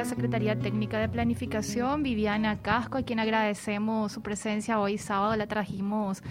[0.00, 5.36] la Secretaría Técnica de Planificación, Viviana Casco, a quien agradecemos su presencia hoy sábado.
[5.36, 6.22] La trajimos,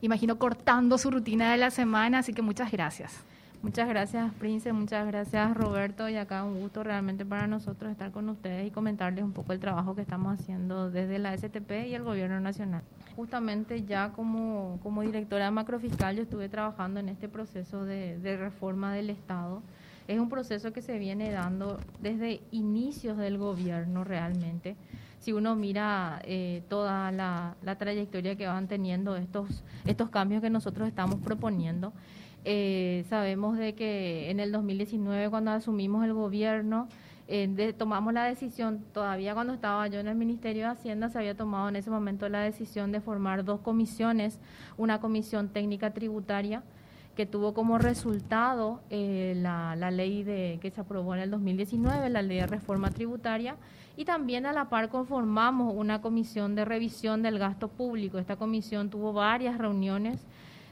[0.00, 3.22] imagino, cortando su rutina de la semana, así que muchas gracias.
[3.60, 4.72] Muchas gracias, Prince.
[4.72, 6.08] Muchas gracias, Roberto.
[6.08, 9.60] Y acá un gusto realmente para nosotros estar con ustedes y comentarles un poco el
[9.60, 12.80] trabajo que estamos haciendo desde la STP y el Gobierno Nacional.
[13.14, 18.94] Justamente ya como, como directora macrofiscal yo estuve trabajando en este proceso de, de reforma
[18.94, 19.60] del Estado.
[20.08, 24.74] Es un proceso que se viene dando desde inicios del gobierno realmente.
[25.18, 30.88] Si uno mira eh, toda la, trayectoria que van teniendo estos, estos cambios que nosotros
[30.88, 31.92] estamos proponiendo,
[32.46, 36.88] eh, sabemos de que en el 2019 cuando asumimos el gobierno,
[37.26, 41.36] eh, tomamos la decisión, todavía cuando estaba yo en el Ministerio de Hacienda, se había
[41.36, 44.38] tomado en ese momento la decisión de formar dos comisiones,
[44.78, 46.62] una comisión técnica tributaria
[47.18, 52.22] que tuvo como resultado eh, la, ley de, que se aprobó en el 2019, la
[52.22, 53.56] ley de reforma tributaria,
[53.96, 58.20] y también a la par conformamos una comisión de revisión del gasto público.
[58.20, 60.20] Esta comisión tuvo varias reuniones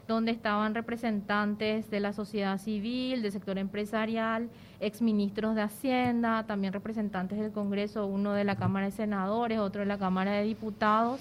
[0.07, 4.47] donde estaban representantes de la sociedad civil, del sector empresarial,
[4.79, 9.87] exministros de Hacienda, también representantes del Congreso, uno de la Cámara de Senadores, otro de
[9.87, 11.19] la Cámara de Diputados,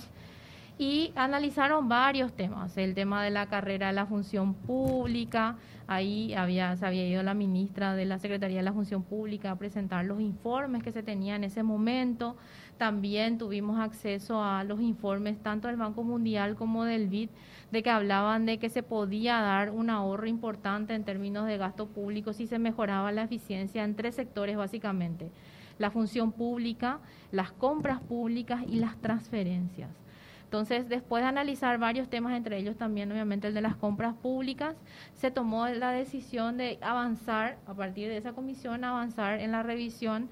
[0.79, 6.77] y analizaron varios temas, el tema de la carrera de la función pública, ahí había,
[6.77, 10.21] se había ido la ministra de la Secretaría de la Función Pública a presentar los
[10.21, 12.37] informes que se tenían en ese momento,
[12.77, 17.31] también tuvimos acceso a los informes tanto del Banco Mundial como del BID
[17.71, 21.87] de que hablaban de que se podía dar un ahorro importante en términos de gasto
[21.87, 25.31] público si se mejoraba la eficiencia en tres sectores básicamente,
[25.79, 26.99] la función pública,
[27.33, 30.06] las compras públicas y las transferencias.
[30.47, 34.77] Entonces, después de analizar varios temas, entre ellos también obviamente el de las compras públicas,
[35.15, 40.29] se tomó la decisión de avanzar, a partir de esa comisión, avanzar en la revisión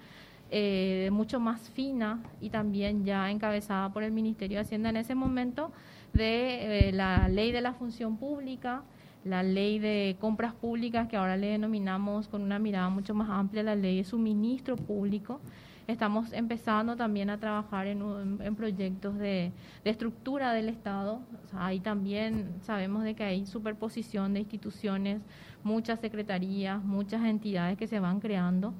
[0.52, 5.16] eh, mucho más fina y también ya encabezada por el Ministerio de Hacienda en ese
[5.16, 5.72] momento
[6.12, 8.82] de eh, la ley de la función pública,
[9.24, 13.64] la ley de compras públicas, que ahora le denominamos con una mirada mucho más amplia
[13.64, 15.40] la ley de suministro público.
[15.86, 19.52] Estamos empezando también a trabajar en, en proyectos de,
[19.84, 21.20] de, estructura del Estado.
[21.52, 25.20] ahí también sabemos de que hay superposición de instituciones,
[25.62, 28.72] muchas secretarías, muchas entidades que se van creando.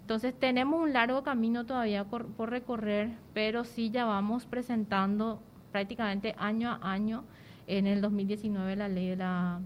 [0.00, 5.40] Entonces tenemos un largo camino todavía por, por recorrer, pero sí ya vamos presentando
[5.70, 7.24] prácticamente año a año
[7.66, 9.60] en el 2019 la ley de la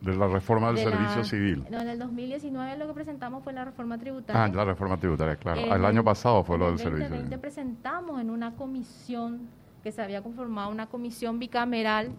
[0.00, 1.64] de la reforma del servicio civil.
[1.70, 4.44] No, en el 2019 lo que presentamos fue la reforma tributaria.
[4.44, 5.60] Ah, la reforma tributaria, claro.
[5.60, 7.38] el, año pasado fue lo del servicio civil.
[7.38, 9.48] presentamos en una comisión
[9.82, 12.10] que se había conformado, una comisión bicameral,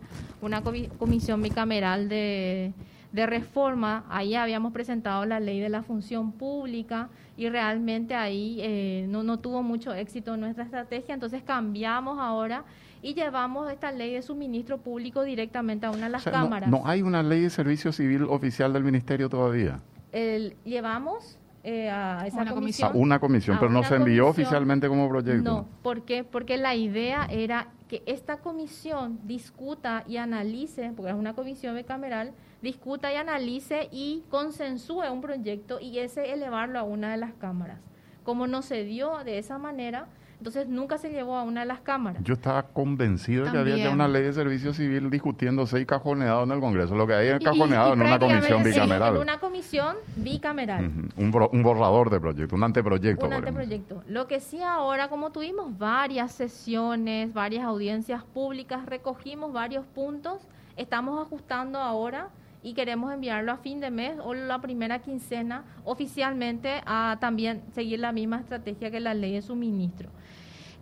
[0.42, 2.74] una comisión bicameral de,
[3.12, 4.06] de reforma.
[4.10, 9.40] Ahí habíamos presentado la ley de la función pública y realmente ahí eh, no, no
[9.40, 12.64] tuvo mucho éxito nuestra estrategia, entonces cambiamos ahora
[13.08, 16.70] y llevamos esta ley de suministro público directamente a una de las cámaras.
[16.70, 19.80] No, hay una ley de servicio civil oficial del ministerio todavía?
[20.12, 22.92] El, llevamos eh, a esa comisión.
[22.92, 25.42] A una comisión, pero no se envió oficialmente como proyecto.
[25.42, 26.26] No, ¿por qué?
[26.26, 32.34] Porque la idea era que esta comisión discuta y analice, porque es una comisión bicameral,
[32.62, 37.80] discuta y analice y consensúe un proyecto y ese elevarlo a una de las cámaras.
[38.26, 40.10] Como no se dio de esa manera,
[40.40, 42.24] entonces nunca se llevó a una de las cámaras.
[42.24, 46.44] Yo estaba convencido de que había ya una ley de servicio civil discutiéndose y cajoneado
[46.44, 46.96] en el Congreso.
[46.96, 49.16] Lo que hay es cajoneado en una comisión bicameral.
[49.16, 50.92] en una comisión bicameral.
[51.18, 51.32] un,
[51.64, 53.26] borrador de proyecto, un anteproyecto.
[53.26, 54.04] Un anteproyecto.
[54.08, 61.20] Lo que sí ahora, como tuvimos varias sesiones, varias audiencias públicas, recogimos varios puntos, estamos
[61.20, 62.30] ajustando ahora
[62.68, 68.00] y queremos enviarlo a fin de mes o la primera quincena oficialmente a también seguir
[68.00, 70.10] la misma estrategia que la ley de suministro.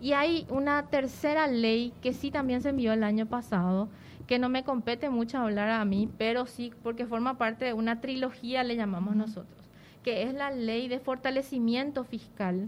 [0.02, 3.88] Y hay una tercera ley que sí también se envió el año pasado,
[4.26, 8.02] que no me compete mucho hablar a mí, pero sí porque forma parte de una
[8.02, 9.70] trilogía, le llamamos nosotros,
[10.04, 12.68] que es la ley de fortalecimiento fiscal,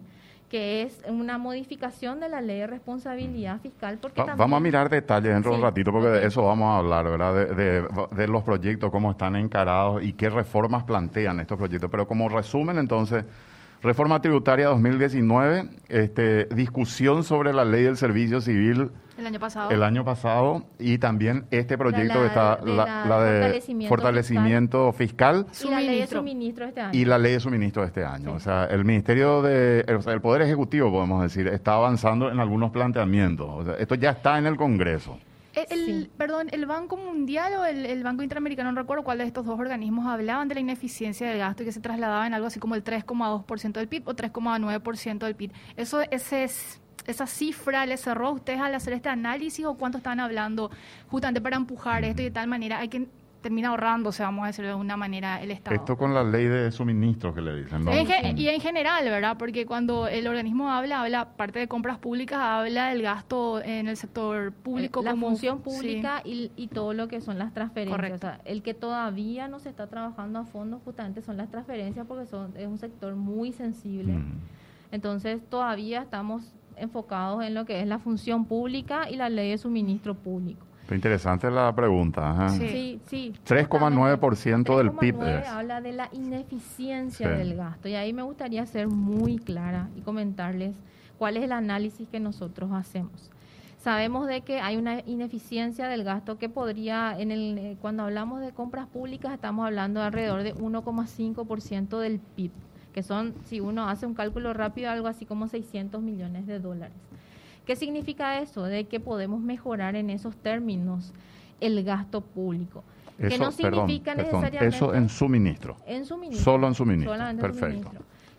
[0.49, 3.97] que es una modificación de la ley de responsabilidad fiscal.
[4.01, 7.05] Porque vamos a mirar detalles dentro de un ratito, porque de eso vamos a hablar,
[7.05, 7.33] ¿verdad?
[7.55, 7.85] De,
[8.15, 11.89] de, los proyectos, cómo están encarados y qué reformas plantean estos proyectos.
[11.91, 13.25] Pero como resumen, entonces,
[13.81, 19.71] reforma tributaria 2019, este, discusión sobre la ley del servicio civil el año pasado.
[19.71, 25.47] El año pasado y también este proyecto que está, la, de, fortalecimiento, fiscal.
[25.59, 26.91] Y la ley de suministro de este año.
[26.93, 28.33] Y la ley de suministro de este año.
[28.33, 32.39] O sea, el Ministerio de, o sea, el Poder Ejecutivo, podemos decir, está avanzando en
[32.39, 33.49] algunos planteamientos.
[33.49, 35.17] O sea, esto ya está en el Congreso.
[35.69, 39.59] El, Perdón, ¿el Banco Mundial o el, Banco Interamericano, no recuerdo cuál de estos dos
[39.59, 42.75] organismos, hablaban de la ineficiencia del gasto y que se trasladaba en algo así como
[42.75, 45.51] el 3,2% del PIB o 3,9% del PIB?
[45.75, 49.97] ¿Eso, ese es, ¿Esa cifra le cerró a ustedes al hacer este análisis o cuánto
[49.97, 50.69] están hablando
[51.07, 53.07] justamente para empujar esto y de tal manera hay que
[53.47, 55.73] termina ahorrándose, vamos a decirlo de una manera, el Estado.
[55.73, 57.93] Esto con la ley de suministros que le dicen, ¿no?
[57.93, 59.37] y en general, ¿verdad?
[59.39, 63.95] Porque cuando el organismo habla, habla, parte de compras públicas, habla del gasto en el
[63.95, 65.01] sector público.
[65.01, 68.11] La función pública y, todo lo que son las transferencias.
[68.11, 72.05] O sea, el que todavía no se está trabajando a fondo justamente son las transferencias
[72.05, 74.11] porque son, es un sector muy sensible.
[74.11, 74.41] Mm.
[74.91, 79.57] Entonces todavía estamos enfocados en lo que es la función pública y la ley de
[79.57, 80.67] suministro público.
[80.95, 82.49] Interesante la pregunta.
[82.49, 83.33] Sí, sí.
[83.45, 85.45] 3,9% del PIB.
[85.47, 90.75] Habla de la ineficiencia del gasto y ahí me gustaría ser muy clara y comentarles
[91.17, 93.31] cuál es el análisis que nosotros hacemos.
[93.77, 98.41] Sabemos de que hay una ineficiencia del gasto que podría, en el, eh, cuando hablamos
[98.41, 102.51] de compras públicas, estamos hablando de alrededor de 1,5% del PIB,
[102.93, 106.97] que son, si uno hace un cálculo rápido, algo así como 600 millones de dólares.
[107.67, 108.63] ¿Qué significa eso?
[108.63, 111.13] De que podemos mejorar en esos términos
[111.59, 112.85] el gasto público.
[113.17, 114.67] que no significa necesariamente...
[114.67, 115.75] Eso en suministro.
[115.85, 116.45] En suministro.
[116.45, 117.13] Solo en suministro.
[117.41, 117.91] Perfecto.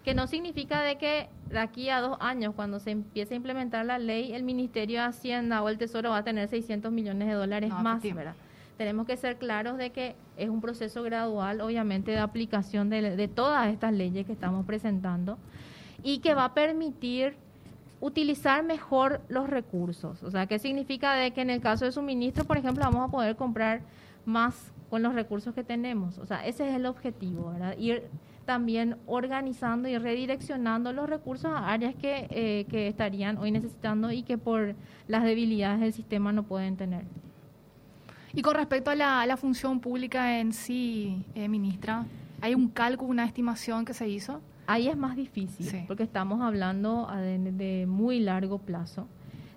[0.03, 3.85] Que no significa de que de aquí a dos años, cuando se empiece a implementar
[3.85, 7.35] la ley, el Ministerio de Hacienda o el Tesoro va a tener 600 millones de
[7.35, 8.03] dólares más.
[8.79, 13.29] Tenemos que ser claros de que es un proceso gradual, obviamente, de aplicación de, de
[13.29, 15.37] todas estas leyes que estamos presentando
[16.03, 17.37] y que va a permitir
[18.01, 20.23] utilizar mejor los recursos.
[20.23, 23.11] O sea, ¿qué significa de que en el caso de suministro, por ejemplo, vamos a
[23.11, 23.83] poder comprar
[24.25, 26.19] más con los recursos que tenemos?
[26.19, 27.77] O sea, ese es el objetivo, ¿verdad?
[27.79, 28.05] Ir
[28.45, 34.23] también organizando y redireccionando los recursos a áreas que, eh, que estarían hoy necesitando y
[34.23, 34.75] que por
[35.07, 37.05] las debilidades del sistema no pueden tener.
[38.33, 42.07] Y con respecto a la, función pública en sí, eh, ministra,
[42.41, 44.41] ¿hay un cálculo, una estimación que se hizo?
[44.69, 49.09] Ahí es más difícil, porque estamos hablando de, muy largo plazo.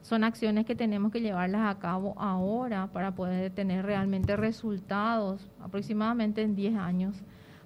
[0.04, 6.44] Son acciones que tenemos que llevarlas a cabo ahora para poder tener realmente resultados, aproximadamente
[6.44, 7.18] en 10 años.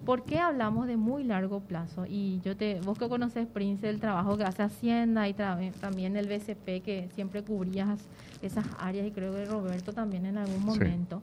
[0.08, 2.08] ¿Por qué hablamos de muy largo plazo?
[2.10, 6.28] Y yo te, vos que conoces, Prince, el trabajo que hace Hacienda y también el
[6.28, 8.10] BCP, que siempre cubrías
[8.42, 11.22] esas áreas, y creo que Roberto también en algún momento.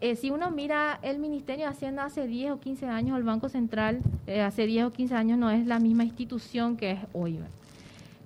[0.00, 3.48] Eh, si uno mira el Ministerio de Hacienda hace 10 o 15 años, el Banco
[3.48, 7.40] Central eh, hace 10 o 15 años no es la misma institución que es hoy.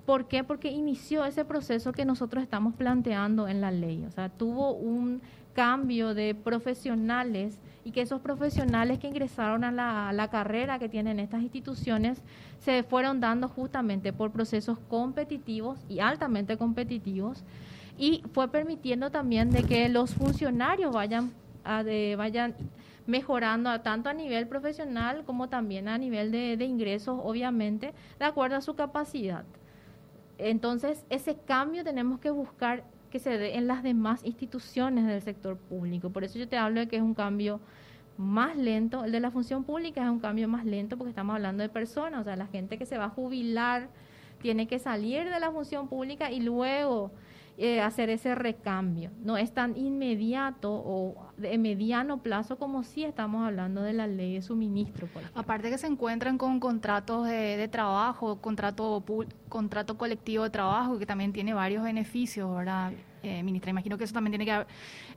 [0.04, 0.44] ¿Por qué?
[0.44, 4.04] Porque inició ese proceso que nosotros estamos planteando en la ley.
[4.06, 5.22] O sea, tuvo un
[5.54, 10.88] cambio de profesionales y que esos profesionales que ingresaron a la, a la, carrera que
[10.88, 12.20] tienen estas instituciones
[12.60, 17.42] se fueron dando justamente por procesos competitivos y altamente competitivos
[17.98, 21.32] y fue permitiendo también de que los funcionarios vayan
[21.84, 22.54] de, vayan
[23.06, 28.60] mejorando tanto a nivel profesional como también a nivel de, ingresos, obviamente, de acuerdo a
[28.60, 29.44] su capacidad.
[30.38, 35.56] Entonces, ese cambio tenemos que buscar que se dé en las demás instituciones del sector
[35.56, 36.10] público.
[36.10, 37.60] Por eso yo te hablo de que es un cambio
[38.16, 39.04] más lento.
[39.04, 42.22] El de la función pública es un cambio más lento porque estamos hablando de personas,
[42.22, 43.88] o sea, la gente que se va a jubilar
[44.40, 47.12] tiene que salir de la función pública y luego
[47.58, 49.10] eh, hacer ese recambio.
[49.22, 54.34] No es tan inmediato o de mediano plazo como si estamos hablando de la ley
[54.34, 55.06] de suministro.
[55.34, 59.04] Aparte que se encuentran con contratos de, trabajo, contrato,
[59.48, 62.92] contrato colectivo de trabajo, que también tiene varios beneficios, ¿verdad,
[63.22, 63.70] eh, ministra?
[63.70, 64.66] Imagino que eso también tiene que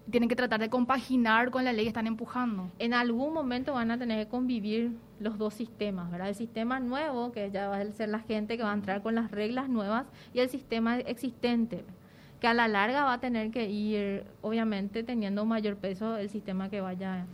[0.10, 2.70] tienen que tratar de compaginar con la ley que están empujando.
[2.80, 6.30] En algún momento van a tener que convivir los dos sistemas, ¿verdad?
[6.30, 9.16] El sistema nuevo, que ya va a ser la gente que va a entrar con
[9.16, 11.86] las reglas nuevas, y el sistema existente
[12.46, 16.70] que a la larga va a tener que ir, obviamente, teniendo mayor peso el sistema
[16.70, 17.26] que vaya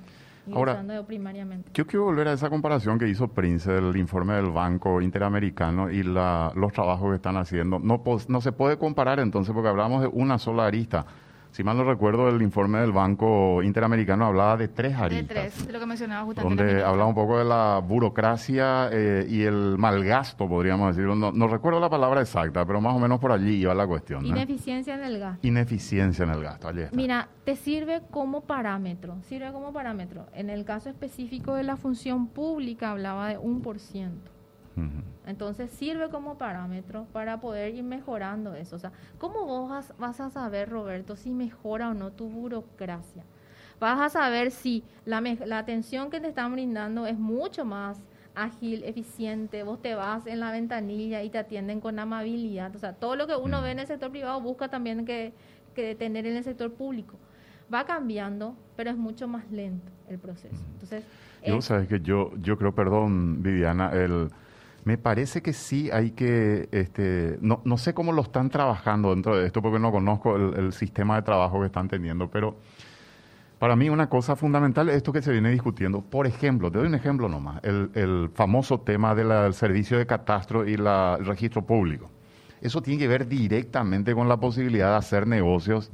[0.48, 1.70] usando primariamente.
[1.74, 6.04] Yo quiero volver a esa comparación que hizo Prince del informe del Banco Interamericano y
[6.04, 7.78] la, los trabajos que están haciendo.
[7.78, 11.06] No, no se puede comparar entonces porque hablamos de una sola arista
[11.52, 15.28] si mal no recuerdo, el informe del Banco Interamericano hablaba de tres aristas.
[15.28, 16.64] De tres, de lo que mencionaba justamente.
[16.64, 21.16] Donde hablaba un poco de la burocracia eh, y el malgasto, podríamos decirlo.
[21.16, 24.26] No, recuerdo la palabra exacta, pero más o menos por allí iba la cuestión.
[24.26, 25.46] Ineficiencia en el gasto.
[25.46, 30.28] Ineficiencia en el gasto, allí Mira, te sirve como parámetro, sirve como parámetro.
[30.34, 34.32] En el caso específico de la función pública hablaba de un por ciento.
[35.26, 38.76] Entonces sirve como parámetro para poder ir mejorando eso.
[38.76, 43.24] O sea, ¿cómo vos vas a saber, Roberto, si mejora o no tu burocracia?
[43.80, 48.02] Vas a saber si la, la atención que te están brindando es mucho más
[48.36, 52.76] ágil, eficiente, vos te vas en la ventanilla y te atienden con amabilidad.
[52.76, 55.34] O sea, todo lo que uno ve en el sector privado busca también que,
[55.76, 57.16] que tener en el sector público.
[57.74, 60.62] Va cambiando, pero es mucho más lento el proceso.
[60.74, 61.04] Entonces,
[61.46, 64.30] yo sabes que yo, yo creo, perdón, Viviana, el,
[64.84, 69.38] me parece que sí hay que, este, no, no sé cómo lo están trabajando dentro
[69.38, 72.56] de esto porque no conozco el, el sistema de trabajo que están teniendo, pero
[73.60, 76.02] para mí una cosa fundamental es esto que se viene discutiendo.
[76.02, 80.68] Por ejemplo, te doy un ejemplo nomás, el, el famoso tema del servicio de catastro
[80.68, 82.10] y la, el registro público.
[82.60, 85.92] Eso tiene que ver directamente con la posibilidad de hacer negocios,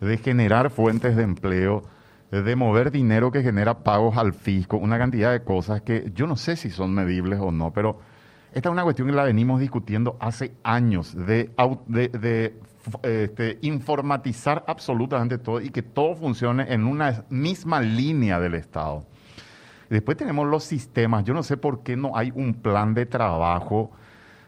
[0.00, 1.82] de generar fuentes de empleo,
[2.30, 6.36] de mover dinero que genera pagos al fisco, una cantidad de cosas que yo no
[6.36, 8.00] sé si son medibles o no, pero
[8.54, 11.50] esta es una cuestión que la venimos discutiendo hace años, de,
[11.86, 12.54] de,
[13.02, 19.04] este, informatizar absolutamente todo y que todo funcione en una misma línea del Estado.
[19.88, 21.24] Después tenemos los sistemas.
[21.24, 23.90] Yo no sé por qué no hay un plan de trabajo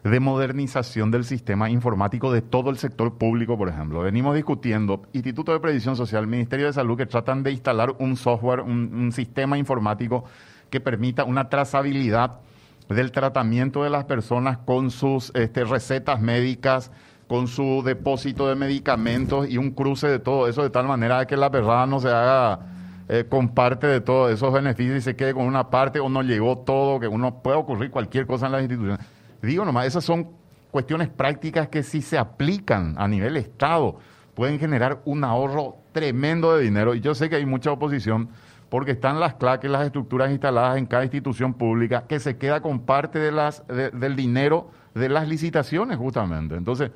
[0.02, 4.00] de modernización del sistema informático de todo el sector público, por ejemplo.
[4.00, 8.60] Venimos discutiendo Instituto de Previsión Social, Ministerio de Salud, que tratan de instalar un software,
[8.60, 10.24] un sistema informático
[10.68, 12.40] que permita una trazabilidad
[12.88, 16.90] del tratamiento de las personas con sus este, recetas médicas,
[17.26, 21.36] con su depósito de medicamentos y un cruce de todo eso de tal manera que
[21.36, 22.60] la verdad no se haga
[23.08, 26.22] eh, con parte de todos esos beneficios y se quede con una parte o no
[26.22, 29.04] llegó todo, que uno puede ocurrir cualquier cosa en las instituciones.
[29.42, 30.30] Digo nomás, esas son
[30.70, 33.98] cuestiones prácticas que si se aplican a nivel Estado
[34.34, 38.28] pueden generar un ahorro tremendo de dinero y yo sé que hay mucha oposición
[38.74, 42.80] porque están las claques, las estructuras instaladas en cada institución pública que se queda con
[42.80, 46.56] parte de las, del dinero de las licitaciones justamente.
[46.56, 46.90] Entonces,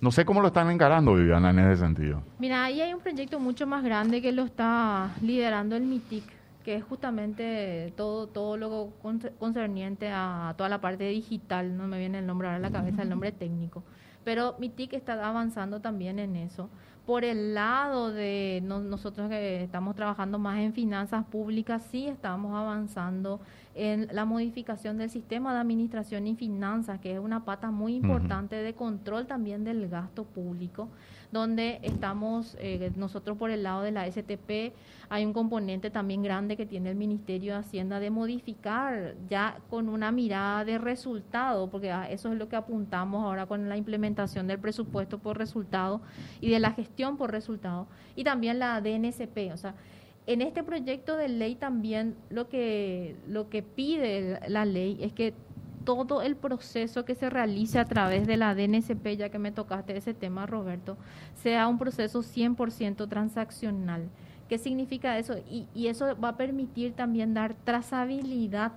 [0.00, 2.20] no sé cómo lo están encarando, Viviana, en ese sentido.
[2.40, 6.24] Mira, ahí hay un proyecto mucho más grande que lo está liderando el MITIC,
[6.64, 8.88] que es justamente todo, todo lo
[9.38, 11.76] concerniente a toda la parte digital.
[11.76, 13.84] No me viene el nombre ahora a la cabeza, el nombre técnico.
[14.24, 16.70] Pero MITIC está avanzando también en eso.
[17.06, 23.40] Por el lado de nosotros que estamos trabajando más en finanzas públicas, sí estamos avanzando
[23.74, 28.56] en la modificación del sistema de administración y finanzas, que es una pata muy importante
[28.56, 30.88] de control también del gasto público,
[31.30, 34.74] donde estamos eh, nosotros por el lado de la STP,
[35.08, 39.88] hay un componente también grande que tiene el Ministerio de Hacienda de modificar ya con
[39.88, 44.58] una mirada de resultado, porque eso es lo que apuntamos ahora con la implementación del
[44.58, 46.00] presupuesto por resultado
[46.40, 47.86] y de la gestión por resultado,
[48.16, 49.74] y también la DNCP, o sea,
[50.32, 55.34] en este proyecto de ley también lo que, lo que pide la ley es que
[55.84, 59.96] todo el proceso que se realice a través de la DNCP, ya que me tocaste
[59.96, 60.96] ese tema, Roberto,
[61.34, 64.08] sea un proceso 100% transaccional.
[64.48, 65.38] ¿Qué significa eso?
[65.50, 68.72] Y, y, eso va a permitir también dar trazabilidad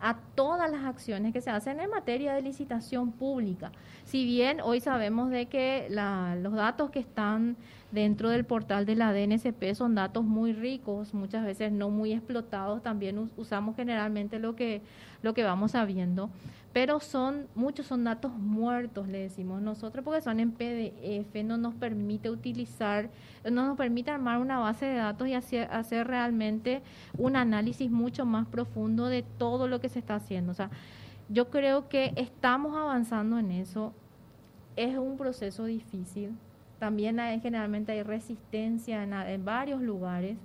[0.00, 3.72] a todas las acciones que se hacen en materia de licitación pública.
[4.04, 7.56] Si bien hoy sabemos de que la, los datos que están
[7.92, 12.82] dentro del portal de la DNCP son datos muy ricos, muchas veces no muy explotados,
[12.82, 14.82] también usamos generalmente lo que,
[15.22, 16.30] lo que vamos sabiendo,
[16.76, 21.74] pero son, muchos son datos muertos, le decimos nosotros, porque son en PDF, no nos
[21.74, 23.08] permite utilizar,
[23.50, 26.82] no nos permite armar una base de datos y hacer, realmente
[27.16, 30.52] un análisis mucho más profundo de todo lo que se está haciendo.
[30.52, 30.68] O sea,
[31.30, 33.94] yo creo que estamos avanzando en eso.
[34.76, 36.36] Es un proceso difícil,
[36.78, 40.36] también generalmente hay resistencia en, varios lugares,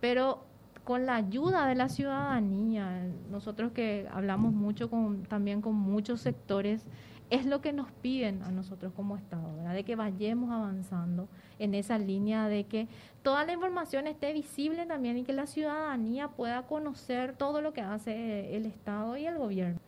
[0.00, 0.42] pero
[0.86, 6.86] con la ayuda de la ciudadanía, nosotros que hablamos mucho con, también con muchos sectores,
[7.28, 11.28] es lo que nos piden a nosotros como Estado, de que vayamos avanzando
[11.58, 12.86] en esa línea de que
[13.24, 17.80] toda la información esté visible también y que la ciudadanía pueda conocer todo lo que
[17.80, 19.80] hace el Estado y el gobierno.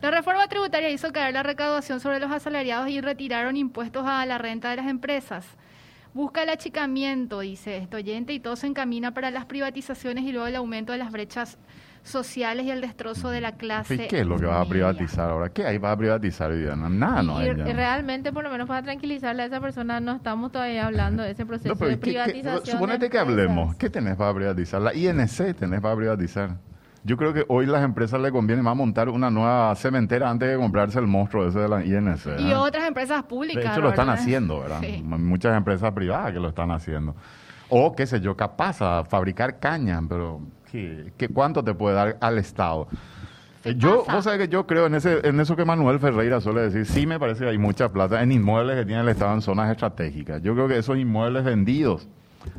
[0.00, 4.38] La reforma tributaria hizo caer la recaudación sobre los asalariados y retiraron impuestos a la
[4.38, 5.44] renta de las empresas.
[6.16, 10.46] Busca el achicamiento, dice este oyente, y todo se encamina para las privatizaciones y luego
[10.46, 11.58] el aumento de las brechas
[12.04, 13.96] sociales y el destrozo de la clase.
[13.96, 15.50] ¿Y qué es lo que va a privatizar ahora?
[15.50, 16.88] ¿Qué hay va a privatizar, Viviana?
[16.88, 17.52] Nada, no hay.
[17.52, 21.44] realmente, por lo menos para tranquilizarle a esa persona, no estamos todavía hablando de ese
[21.44, 22.64] proceso de privatización.
[22.64, 23.76] suponete que hablemos.
[23.76, 24.80] ¿Qué tenés para privatizar?
[24.80, 26.56] La INC tenés para privatizar.
[27.06, 30.56] Yo creo que hoy las empresas le conviene más montar una nueva cementera antes de
[30.56, 32.40] comprarse el monstruo ese de la INC.
[32.40, 33.62] Y otras empresas públicas.
[33.62, 34.80] De hecho, lo están haciendo, ¿verdad?
[35.04, 37.14] Muchas empresas privadas que lo están haciendo.
[37.68, 40.40] O, qué sé yo, capaz a fabricar caña, pero
[40.72, 42.88] ¿qué, ¿cuánto te puede dar al Estado?
[43.76, 46.86] Yo, vos sabés que yo creo en, ese, en eso que Manuel Ferreira suele decir,
[46.86, 49.70] sí me parece que hay mucha plata en inmuebles que tiene el Estado en zonas
[49.70, 50.42] estratégicas.
[50.42, 52.08] Yo creo que esos inmuebles vendidos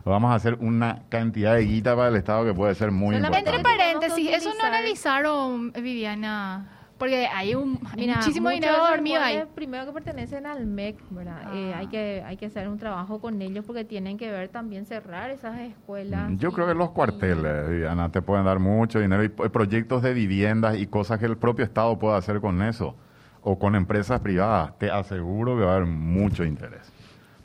[0.05, 3.49] vamos a hacer una cantidad de guita para el Estado que puede ser muy importante.
[3.49, 9.43] Entre paréntesis, eso no analizaron, Viviana, Porque hay un muchísimo dinero dormido ahí.
[9.53, 11.55] Primero que pertenecen al MEC, ¿verdad?
[11.55, 14.85] Eh, hay, que, hay que hacer un trabajo con ellos porque tienen que ver también
[14.85, 16.31] cerrar esas escuelas.
[16.37, 20.77] Yo creo que los cuarteles, Diana, te pueden dar mucho dinero y proyectos de viviendas
[20.77, 22.95] y cosas que el propio Estado pueda hacer con eso
[23.41, 24.77] o con empresas privadas.
[24.79, 26.96] Te aseguro que va a haber mucho interés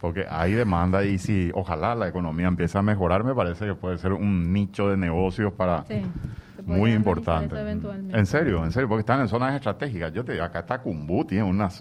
[0.02, 3.98] porque hay demanda y si ojalá la economía empiece a mejorar, me parece que puede
[3.98, 5.84] ser un nicho de negocios para
[6.66, 7.54] muy importante.
[8.10, 10.12] En serio, en serio, porque están en zonas estratégicas.
[10.12, 11.80] Yo te digo, acá está Cumbú, tiene unos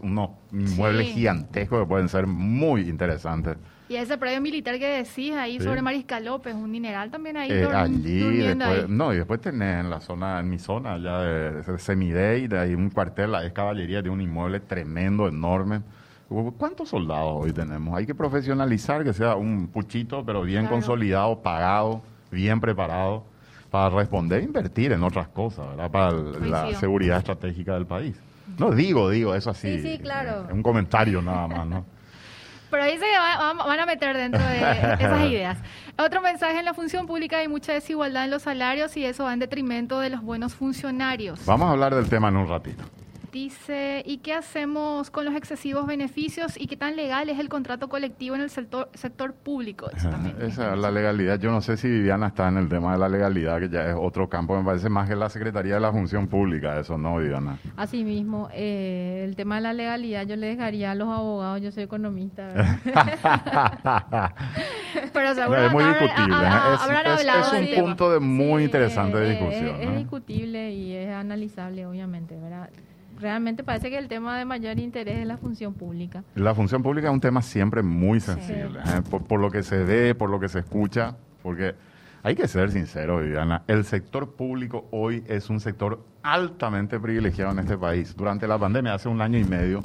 [0.51, 3.57] inmuebles gigantescos que pueden ser muy interesantes.
[3.89, 7.51] Y ese predio militar que decís ahí sobre Mariscal López, un mineral también ahí.
[7.51, 11.79] Eh, allí, después, no, y después tenés en la zona, en mi zona, allá de,
[11.79, 15.81] Semidey, de ahí un cuartel, es caballería, de un inmueble tremendo, enorme
[16.57, 17.97] ¿Cuántos soldados hoy tenemos?
[17.97, 23.25] Hay que profesionalizar, que sea un puchito, pero bien consolidado, pagado, bien preparado,
[23.69, 25.91] para responder e invertir en otras cosas, ¿verdad?
[25.91, 28.15] Para la seguridad estratégica del país.
[28.57, 29.79] No digo, digo, eso así.
[29.79, 30.47] Sí, sí, claro.
[30.51, 31.85] un comentario nada más, ¿no?
[32.71, 33.05] Pero ahí se
[33.67, 34.57] van a meter dentro de
[34.99, 35.57] esas ideas.
[35.97, 39.33] Otro mensaje en la función pública hay mucha desigualdad en los salarios y eso va
[39.33, 41.45] en detrimento de los buenos funcionarios.
[41.45, 42.83] Vamos a hablar del tema en un ratito.
[43.31, 47.87] Dice, ¿y qué hacemos con los excesivos beneficios y qué tan legal es el contrato
[47.87, 49.89] colectivo en el sector, sector público?
[49.89, 51.39] Esa es la legalidad.
[51.39, 53.95] Yo no sé si Viviana está en el tema de la legalidad, que ya es
[53.97, 54.57] otro campo.
[54.57, 57.57] Me parece más que la Secretaría de la Función Pública, eso no, Viviana.
[57.77, 61.83] Asimismo, eh, el tema de la legalidad yo le dejaría a los abogados, yo soy
[61.83, 62.49] economista.
[65.13, 66.35] Pero es muy discutible.
[66.73, 69.75] es, un punto de muy interesante de discusión.
[69.79, 72.69] Es, discutible y es analizable, obviamente, ¿verdad?
[73.21, 76.23] Realmente parece que el tema de mayor interés es la función pública.
[76.35, 79.01] La función pública es un tema siempre muy sensible, ¿eh?
[79.09, 81.75] por, lo que se ve, por lo que se escucha, porque
[82.23, 87.59] hay que ser sincero, Viviana, el sector público hoy es un sector altamente privilegiado en
[87.59, 88.15] este país.
[88.15, 89.81] Durante la pandemia, hace un año y medio,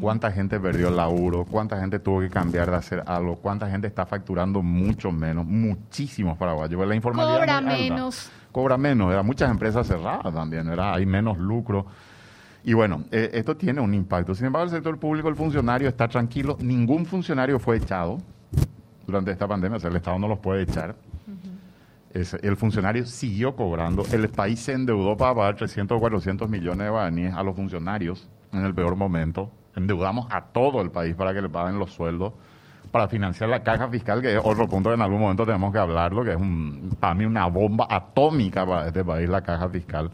[0.00, 3.86] cuánta gente perdió el laburo, cuánta gente tuvo que cambiar de hacer algo, cuánta gente
[3.86, 6.86] está facturando mucho menos, muchísimos paraguayos.
[6.86, 8.30] La informalidad cobra menos.
[8.52, 11.86] Cobra menos, era muchas empresas cerradas también, era hay menos lucro.
[12.66, 14.34] Y bueno, eh, esto tiene un impacto.
[14.34, 16.56] Sin embargo, el sector público, el funcionario está tranquilo.
[16.60, 18.18] Ningún funcionario fue echado
[19.06, 19.76] durante esta pandemia.
[19.76, 20.96] O sea, el Estado no los puede echar.
[22.12, 24.02] el funcionario siguió cobrando.
[24.10, 28.28] El país se endeudó para pagar 300 o 400 millones de guaraníes a los funcionarios
[28.52, 29.48] en el peor momento.
[29.76, 32.32] Endeudamos a todo el país para que le paguen los sueldos,
[32.90, 35.78] para financiar la caja fiscal, que es otro punto que en algún momento tenemos que
[35.78, 40.10] hablarlo, que es un, para mí una bomba atómica para este país, la caja fiscal.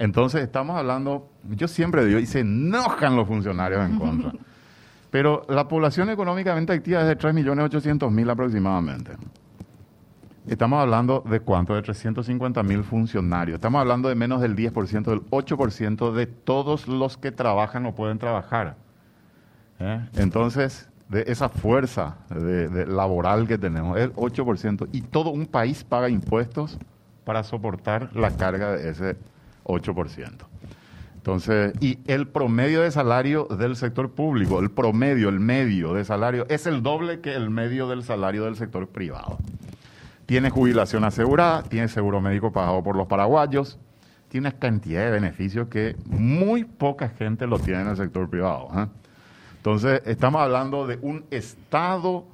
[0.00, 4.32] Entonces estamos hablando, yo siempre digo, y se enojan los funcionarios en contra.
[5.10, 9.12] Pero la población económicamente activa es de 3.800.000 aproximadamente.
[10.46, 11.74] Estamos hablando de cuánto?
[11.74, 13.56] De 350.000 funcionarios.
[13.56, 18.18] Estamos hablando de menos del 10%, del 8% de todos los que trabajan o pueden
[18.18, 18.76] trabajar.
[19.80, 20.00] ¿Eh?
[20.16, 24.88] Entonces, de esa fuerza de, laboral que tenemos, el 8%.
[24.92, 26.78] Y todo un país paga impuestos
[27.24, 29.16] para soportar la carga de ese
[29.72, 30.50] 8%.
[31.16, 36.46] Entonces, y el promedio de salario del sector público, el promedio, el medio de salario,
[36.48, 39.36] es el doble que el medio del salario del sector privado.
[40.24, 43.78] Tiene jubilación asegurada, tiene seguro médico pagado por los paraguayos,
[44.28, 48.68] tiene cantidad de beneficios que muy poca gente lo tiene en el sector privado.
[48.76, 48.86] ¿eh?
[49.56, 52.24] Entonces, estamos hablando de un Estado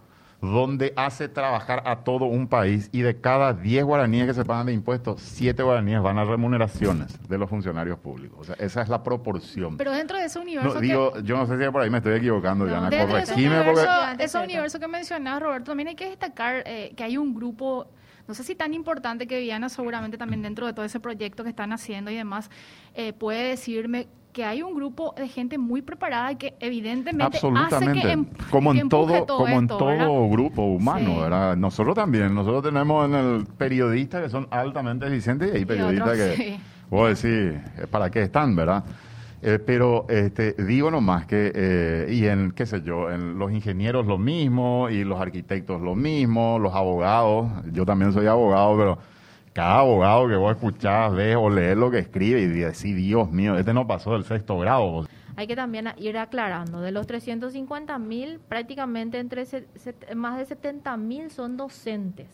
[0.40, 4.66] donde hace trabajar a todo un país y de cada 10 guaraníes que se pagan
[4.66, 8.38] de impuestos, 7 guaraníes van a remuneraciones de los funcionarios públicos.
[8.40, 9.76] O sea, esa es la proporción.
[9.76, 10.74] Pero dentro de ese universo...
[10.74, 13.34] No, digo, yo no sé si por ahí me estoy equivocando, no, Dentro de ese
[13.34, 17.88] universo, ese universo que mencionas, Roberto, también hay que destacar eh, que hay un grupo
[18.28, 21.50] no sé si tan importante que Viviana seguramente también dentro de todo ese proyecto que
[21.50, 22.50] están haciendo y demás,
[22.94, 27.92] eh, puede decirme que hay un grupo de gente muy preparada y que evidentemente hace
[27.92, 31.56] que em- como en todo, como en todo grupo humano, ¿verdad?
[31.56, 36.58] Nosotros también, nosotros tenemos en el periodistas que son altamente eficientes y hay periodistas que
[36.90, 38.84] puedo decir para qué están, ¿verdad?
[39.40, 44.04] Eh, pero este, digo nomás que, eh, y en, qué sé yo, en los ingenieros
[44.04, 48.98] lo mismo, y los arquitectos lo mismo, los abogados, yo también soy abogado, pero
[49.56, 53.56] cada abogado que vos escuchás, ves o lees lo que escribe y decís, Dios mío,
[53.56, 55.06] este no pasó del sexto grado.
[55.34, 59.44] Hay que también ir aclarando, de los 350 mil, prácticamente entre
[60.14, 62.28] más de 70 mil son docentes.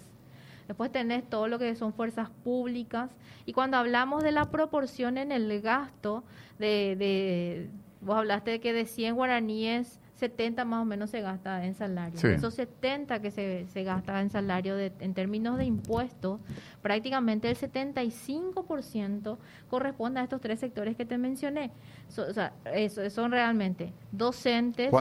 [0.67, 3.09] Después tenés todo lo que son fuerzas públicas.
[3.47, 6.25] Y cuando hablamos de la proporción en el gasto,
[6.59, 11.65] de, de vos hablaste de que de 100 guaraníes 70 más o menos se gasta
[11.65, 12.17] en salario.
[12.31, 16.39] Esos 70 que se, se gasta en salario de, en términos de impuestos,
[16.81, 19.37] prácticamente el 75%
[19.69, 21.73] corresponde a estos tres sectores que te mencioné.
[22.17, 24.93] o sea, eso, son realmente docentes,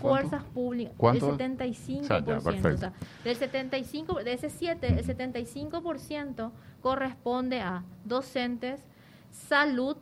[0.00, 2.00] fuerzas públicas, el 75%.
[2.74, 8.80] O sea, del 75, de ese 7, el 75% corresponde a docentes,
[9.30, 9.96] salud,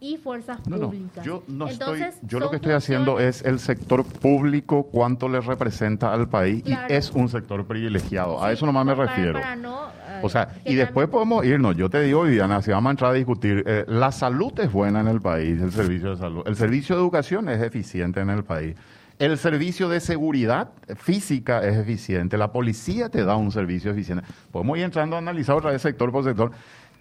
[0.00, 1.24] y fuerzas públicas.
[1.24, 6.12] yo no estoy, yo lo que estoy haciendo es el sector público, cuánto le representa
[6.12, 8.42] al país y es un sector privilegiado.
[8.42, 9.40] a eso nomás me refiero.
[9.40, 11.76] Eh, o sea, y después podemos irnos.
[11.76, 15.00] Yo te digo, Viviana, si vamos a entrar a discutir, eh, la salud es buena
[15.00, 16.42] en el país, el servicio de salud.
[16.46, 18.76] El servicio de educación es eficiente en el país.
[19.18, 22.38] El servicio de seguridad física es eficiente.
[22.38, 24.24] La policía te da un servicio eficiente.
[24.52, 26.52] Podemos ir entrando a analizar otra vez sector por sector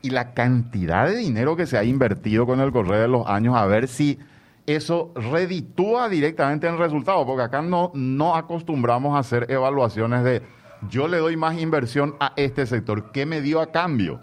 [0.08, 3.56] y la cantidad de dinero que se ha invertido con el correr de los años
[3.58, 4.18] a ver si
[4.66, 10.42] eso reditúa directamente en resultados, porque acá no, no acostumbramos a hacer evaluaciones de
[10.90, 14.22] yo le doy más inversión a este sector, ¿qué me dio a cambio?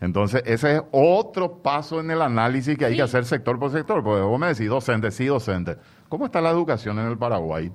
[0.00, 4.04] Entonces, ese es otro paso en el análisis que hay que hacer sector por sector,
[4.04, 5.76] porque vos me decís docente, sí, docente.
[6.08, 7.72] ¿Cómo está la educación en el Paraguay?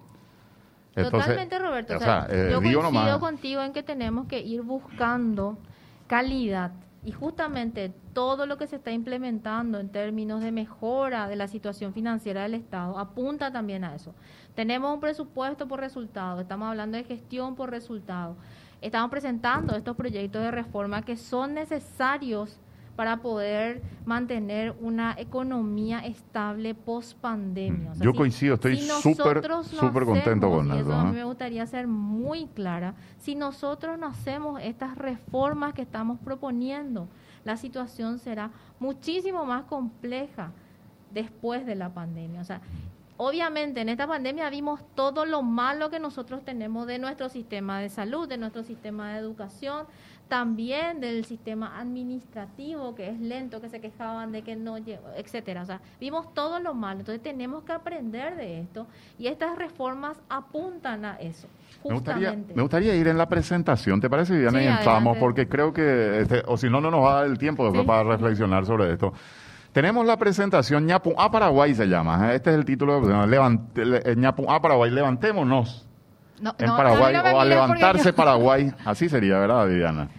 [0.93, 1.95] Totalmente, Roberto.
[2.29, 5.57] Eh, yo coincido contigo en que tenemos que ir buscando
[6.07, 6.71] calidad
[7.05, 11.93] y justamente todo lo que se está implementando en términos de mejora de la situación
[11.93, 14.13] financiera del Estado apunta también a eso.
[14.55, 18.35] Tenemos un presupuesto por resultado, estamos hablando de gestión por resultado.
[18.81, 22.59] Estamos presentando estos proyectos de reforma que son necesarios
[22.95, 27.93] para poder mantener una economía estable post pandemia.
[27.99, 30.93] Yo coincido, estoy súper súper contento con eso.
[30.93, 32.95] A mí me gustaría ser muy clara.
[33.17, 37.07] Si nosotros no hacemos estas reformas que estamos proponiendo,
[37.43, 40.51] la situación será muchísimo más compleja
[41.11, 42.41] después de la pandemia.
[42.41, 42.61] O sea,
[43.17, 47.89] obviamente en esta pandemia vimos todo lo malo que nosotros tenemos de nuestro sistema de
[47.89, 49.85] salud, de nuestro sistema de educación,
[50.27, 55.61] también del sistema administrativo que es lento, que se quejaban de que no llegó, etcétera.
[55.61, 57.01] O sea, vimos todo lo malo.
[57.01, 58.87] Entonces tenemos que aprender de esto
[59.19, 61.47] y estas reformas apuntan a eso.
[61.83, 64.63] Me gustaría, me gustaría, ir en la presentación, ¿te parece, Viviana?
[64.63, 67.37] y entramos, porque creo que, este, o si no, no nos va a dar el
[67.37, 69.13] tiempo después para reflexionar sobre esto.
[69.73, 72.31] Tenemos la presentación Ñapu a Paraguay se llama.
[72.31, 72.35] ¿eh?
[72.35, 74.91] Este es el título de la Ñapu a Paraguay.
[74.91, 75.87] Levantémonos.
[76.39, 78.71] en Paraguay o a levantarse Paraguay.
[78.85, 80.09] Así sería, ¿verdad, Viviana?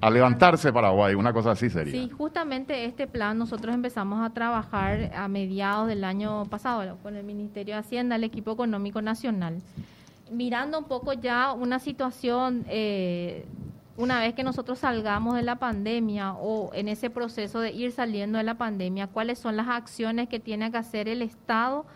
[0.00, 1.92] a levantarse Paraguay, una cosa así sería.
[1.92, 7.24] Sí, justamente este plan nosotros empezamos a trabajar a mediados del año pasado con el
[7.24, 9.60] Ministerio de Hacienda, el equipo económico nacional,
[10.30, 13.44] mirando un poco ya una situación, eh,
[13.96, 18.38] una vez que nosotros salgamos de la pandemia o en ese proceso de ir saliendo
[18.38, 21.86] de la pandemia, cuáles son las acciones que tiene que hacer el Estado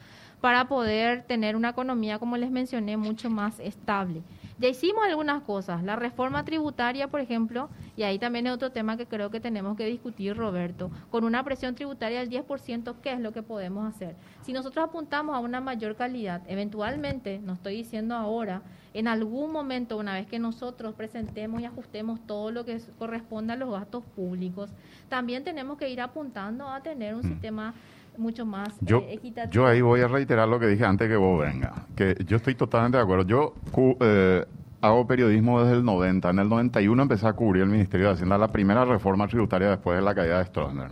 [0.40, 4.22] para poder tener una economía, como les mencioné, mucho más estable.
[4.58, 5.82] Ya hicimos algunas cosas.
[5.82, 7.68] La reforma tributaria, por ejemplo,
[8.00, 10.90] y ahí también es otro tema que creo que tenemos que discutir, Roberto.
[11.10, 14.16] Con una presión tributaria del 10%, ¿qué es lo que podemos hacer?
[14.40, 18.62] Si nosotros apuntamos a una mayor calidad, eventualmente, no estoy diciendo ahora,
[18.94, 23.56] en algún momento, una vez que nosotros presentemos y ajustemos todo lo que corresponde a
[23.56, 24.70] los gastos públicos,
[25.10, 27.28] también tenemos que ir apuntando a tener un mm.
[27.28, 27.74] sistema
[28.16, 29.52] mucho más yo, eh, equitativo.
[29.52, 32.54] Yo ahí voy a reiterar lo que dije antes que vos venga, que yo estoy
[32.54, 33.26] totalmente de acuerdo.
[33.26, 33.54] Yo
[34.00, 34.46] eh,
[34.80, 36.30] hago periodismo desde el 90.
[36.30, 39.98] En el 91 empecé a cubrir el Ministerio de Hacienda, la primera reforma tributaria después
[39.98, 40.90] de la caída de Stroessner.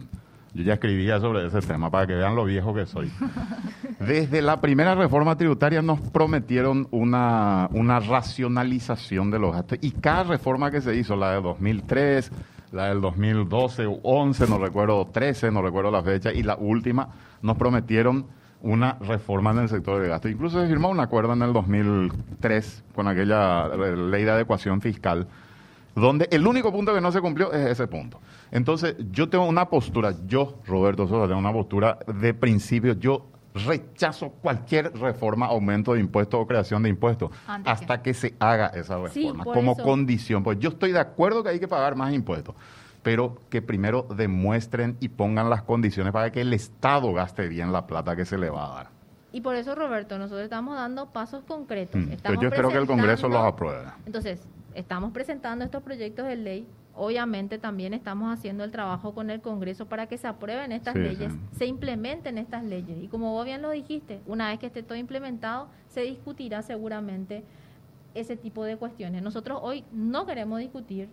[0.54, 3.12] Yo ya escribía sobre ese tema para que vean lo viejo que soy.
[4.00, 10.24] Desde la primera reforma tributaria nos prometieron una, una racionalización de los gastos y cada
[10.24, 12.32] reforma que se hizo, la de 2003,
[12.72, 17.08] la del 2012, 11, no recuerdo, 13, no recuerdo la fecha, y la última,
[17.42, 18.26] nos prometieron
[18.62, 20.28] una reforma en el sector de gasto.
[20.28, 25.26] Incluso se firmó un acuerdo en el 2003 con aquella eh, ley de adecuación fiscal,
[25.94, 28.20] donde el único punto que no se cumplió es ese punto.
[28.50, 34.30] Entonces, yo tengo una postura, yo, Roberto Sosa, tengo una postura de principio, yo rechazo
[34.30, 38.14] cualquier reforma, aumento de impuestos o creación de impuestos hasta que...
[38.14, 40.42] se haga esa reforma como condición.
[40.42, 42.54] Pues yo estoy de acuerdo que hay que pagar más impuestos,
[43.08, 47.86] pero que primero demuestren y pongan las condiciones para que el Estado gaste bien la
[47.86, 48.90] plata que se le va a dar.
[49.32, 51.98] Y por eso, Roberto, nosotros estamos dando pasos concretos.
[51.98, 53.86] Mm, yo espero que el Congreso los apruebe.
[54.04, 59.40] Entonces, estamos presentando estos proyectos de ley obviamente también estamos haciendo el trabajo con el
[59.40, 62.98] Congreso para que se aprueben estas leyes, se implementen estas leyes.
[63.00, 67.44] Y como vos bien lo dijiste, una vez que esté todo implementado, se discutirá seguramente
[68.14, 69.22] ese tipo de cuestiones.
[69.22, 71.08] Nosotros hoy no queremos discutir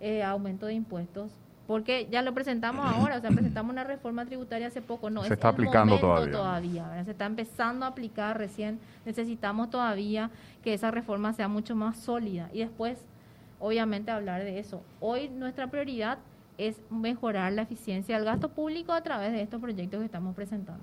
[0.00, 1.30] eh, aumento de impuestos,
[1.66, 5.28] porque ya lo presentamos ahora, o sea, presentamos una reforma tributaria hace poco, no, se
[5.28, 10.30] es está aplicando todavía, todavía se está empezando a aplicar recién, necesitamos todavía
[10.62, 12.98] que esa reforma sea mucho más sólida y después,
[13.60, 14.82] obviamente, hablar de eso.
[15.00, 16.18] Hoy nuestra prioridad
[16.58, 20.82] es mejorar la eficiencia del gasto público a través de estos proyectos que estamos presentando.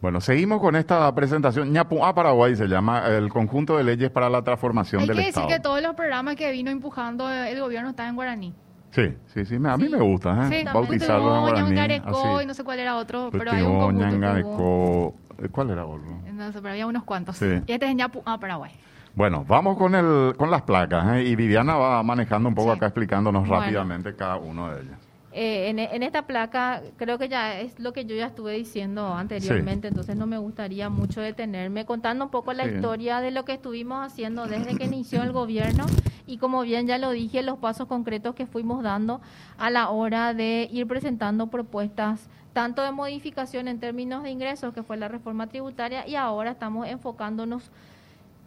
[0.00, 1.76] Bueno, seguimos con esta presentación.
[1.76, 5.26] a Paraguay se llama el conjunto de leyes para la transformación del Estado.
[5.26, 8.54] Hay que decir que todos los programas que vino empujando el gobierno están en guaraní.
[8.90, 10.60] Sí, sí, sí, a mí me gusta, ¿eh?
[10.60, 12.42] Sí, Bautizarlo en guaraní.
[12.42, 15.14] y no sé cuál era otro, pero hay un conjunto
[15.52, 16.04] ¿Cuál era otro?
[16.32, 17.36] No sé, pero había unos cuantos.
[17.36, 17.60] Sí.
[17.66, 18.72] Y este es a Paraguay.
[19.14, 21.24] Bueno, vamos con el con las placas, ¿eh?
[21.24, 25.07] Y Viviana va manejando un poco acá explicándonos rápidamente cada uno de ellas.
[25.40, 29.86] Eh, en, esta placa creo que ya es lo que yo ya estuve diciendo anteriormente,
[29.86, 34.04] entonces no me gustaría mucho detenerme contando un poco la historia de lo que estuvimos
[34.04, 35.86] haciendo desde que inició el gobierno.
[36.26, 39.20] Y como bien ya lo dije, los pasos concretos que fuimos dando
[39.58, 44.82] a la hora de ir presentando propuestas tanto de modificación en términos de ingresos, que
[44.82, 47.70] fue la reforma tributaria, y ahora estamos enfocándonos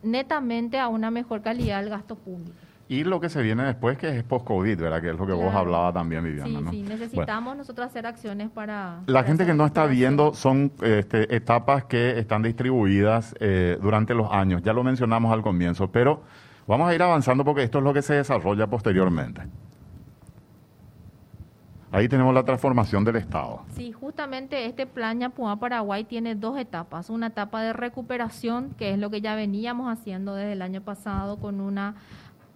[0.03, 2.70] netamente a una mejor calidad del gasto público.
[2.91, 5.01] Y lo que se viene después, que es post-COVID, ¿verdad?
[5.01, 6.71] Que es lo que vos hablabas también, Viviana.
[6.71, 8.99] Sí, sí, necesitamos nosotros hacer acciones para...
[9.05, 14.29] La gente que no está viendo son este, etapas que están distribuidas eh, durante los
[14.29, 14.61] años.
[14.61, 16.23] Ya lo mencionamos al comienzo, pero
[16.67, 19.43] vamos a ir avanzando porque esto es lo que se desarrolla posteriormente.
[21.93, 23.61] Ahí tenemos la transformación del Estado.
[23.73, 27.09] Sí, justamente este plan Ñapuá Paraguay tiene dos etapas.
[27.09, 31.37] Una etapa de recuperación, que es lo que ya veníamos haciendo desde el año pasado
[31.37, 31.95] con una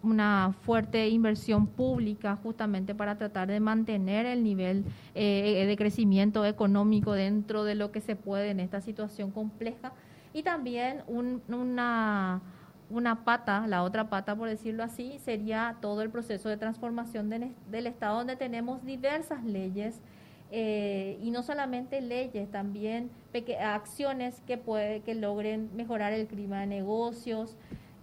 [0.05, 7.13] una fuerte inversión pública justamente para tratar de mantener el nivel eh, de crecimiento económico
[7.13, 9.93] dentro de lo que se puede en esta situación compleja.
[10.33, 12.41] Y también una,
[12.89, 17.87] una pata, la otra pata por decirlo así, sería todo el proceso de transformación del
[17.87, 20.01] Estado donde tenemos diversas leyes
[20.51, 23.09] eh, y no solamente leyes, también
[23.61, 27.57] acciones que, puede, que logren mejorar el clima de negocios,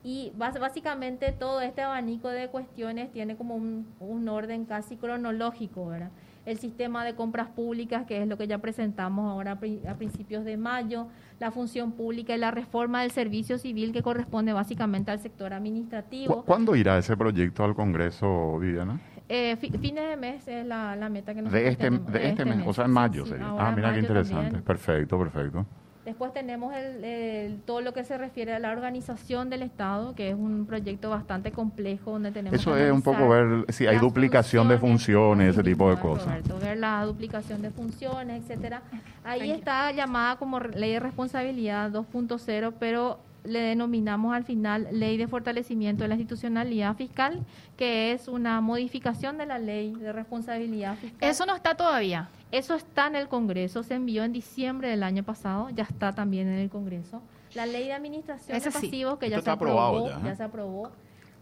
[0.05, 6.11] y básicamente todo este abanico de cuestiones tiene como un, orden casi cronológico, ¿verdad?
[6.45, 9.53] El sistema de compras públicas, que es lo que ya presentamos ahora
[9.89, 11.07] a principios de mayo,
[11.39, 16.43] la función pública y la reforma del servicio civil que corresponde básicamente al sector administrativo.
[16.45, 19.01] ¿Cuándo irá ese proyecto al Congreso, Viviana?
[19.29, 21.91] Eh, fines de mes es la, meta que nosotros de este.
[21.91, 23.47] De, este, mes, o sea, en mayo sería.
[23.57, 24.59] ah, mira qué interesante.
[24.59, 25.65] Perfecto, perfecto.
[26.05, 30.35] Después tenemos el, todo lo que se refiere a la organización del Estado, que es
[30.35, 34.79] un proyecto bastante complejo donde tenemos Eso es un poco ver si hay duplicación de
[34.79, 36.43] funciones, ese tipo de cosas.
[36.61, 38.83] ver la duplicación de funciones, etcétera.
[39.23, 45.27] Ahí está llamada como ley de responsabilidad 2.0, pero le denominamos al final Ley de
[45.27, 47.45] Fortalecimiento de la Institucionalidad Fiscal,
[47.77, 51.29] que es una modificación de la Ley de Responsabilidad Fiscal.
[51.29, 52.29] Eso no está todavía.
[52.53, 56.49] Eso está en el Congreso, se envió en diciembre del año pasado, ya está también
[56.49, 57.23] en el Congreso.
[57.55, 60.91] La Ley de Administración de Pasivos, que ya se aprobó, ya se aprobó.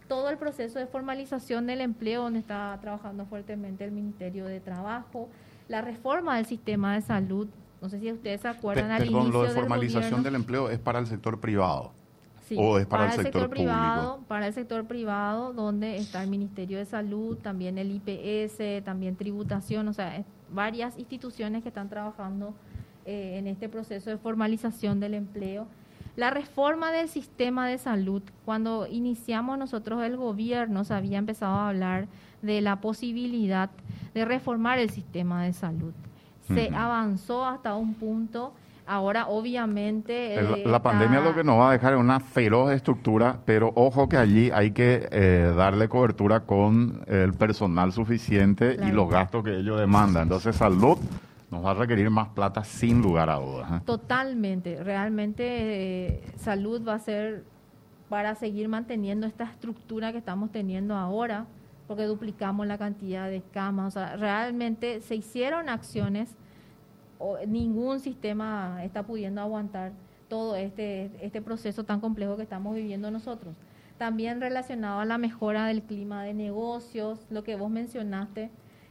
[0.06, 5.28] Todo el proceso de formalización del empleo, donde está trabajando fuertemente el Ministerio de Trabajo.
[5.68, 7.48] La reforma del sistema de salud,
[7.82, 11.00] no sé si ustedes se acuerdan al inicio lo de formalización del, empleo es para
[11.00, 11.92] el sector privado.
[12.56, 16.84] o es para, el, sector, privado, para el sector privado, donde está el Ministerio de
[16.84, 22.54] Salud, también el IPS, también tributación, o sea, varias instituciones que están trabajando
[23.04, 25.66] eh, en este proceso de formalización del empleo.
[26.16, 31.68] La reforma del sistema de salud, cuando iniciamos nosotros el gobierno, se había empezado a
[31.68, 32.08] hablar
[32.42, 33.70] de la posibilidad
[34.14, 35.94] de reformar el sistema de salud
[36.54, 38.52] se avanzó hasta un punto.
[38.90, 40.42] Ahora, obviamente...
[40.64, 44.08] la, eh, pandemia lo que nos va a dejar es una feroz estructura, pero ojo
[44.08, 49.58] que allí hay que eh, darle cobertura con el personal suficiente y los gastos que
[49.58, 50.24] ellos demandan.
[50.24, 50.98] Entonces, salud
[51.52, 53.70] nos va a requerir más plata sin lugar a dudas.
[53.70, 53.80] ¿eh?
[53.84, 54.82] Totalmente.
[54.82, 57.44] Realmente, salud va a ser
[58.08, 61.46] para seguir manteniendo esta estructura que estamos teniendo ahora
[61.86, 63.96] porque duplicamos la cantidad de camas.
[63.96, 66.36] O sea, realmente se hicieron acciones,
[67.20, 69.92] o ningún sistema está pudiendo aguantar
[70.28, 73.54] todo este, este proceso tan complejo que estamos viviendo nosotros.
[73.98, 78.50] También relacionado a la mejora del clima de negocios, lo que vos mencionaste,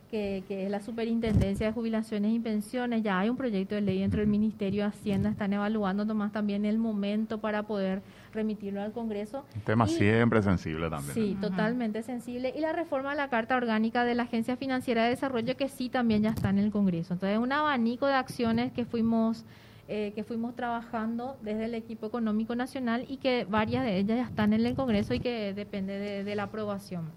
[0.09, 3.03] que, es la Superintendencia de Jubilaciones y Pensiones.
[3.03, 6.65] Ya hay un proyecto de ley entre el Ministerio de Hacienda, están evaluando nomás también
[6.65, 8.01] el momento para poder
[8.33, 9.45] remitirlo al Congreso.
[9.55, 11.13] Un tema siempre sensible también.
[11.13, 12.53] Sí, totalmente sensible.
[12.55, 15.89] Y la reforma de la Carta Orgánica de la Agencia Financiera de Desarrollo, que sí
[15.89, 17.13] también ya está en el Congreso.
[17.13, 19.45] Entonces, un abanico de acciones que fuimos...
[19.91, 24.23] Eh, que fuimos trabajando desde el equipo económico nacional y que varias de ellas ya
[24.23, 27.09] están en el Congreso y que depende de la aprobación.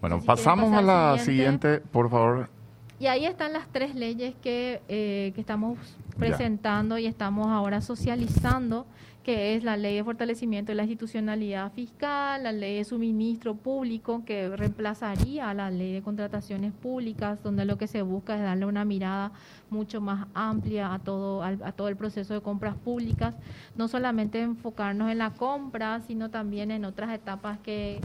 [0.00, 1.78] Bueno, pasamos a la siguiente.
[1.78, 2.50] por favor.
[3.00, 5.78] Y ahí están las tres leyes que, eh, que estamos
[6.18, 8.86] presentando y estamos ahora socializando
[9.28, 14.24] que es la ley de fortalecimiento de la institucionalidad fiscal, la ley de suministro público,
[14.24, 18.64] que reemplazaría a la ley de contrataciones públicas, donde lo que se busca es darle
[18.64, 19.32] una mirada
[19.68, 23.34] mucho más amplia a todo, a, todo el proceso de compras públicas,
[23.76, 28.00] no solamente enfocarnos en la compra, sino también en otras etapas que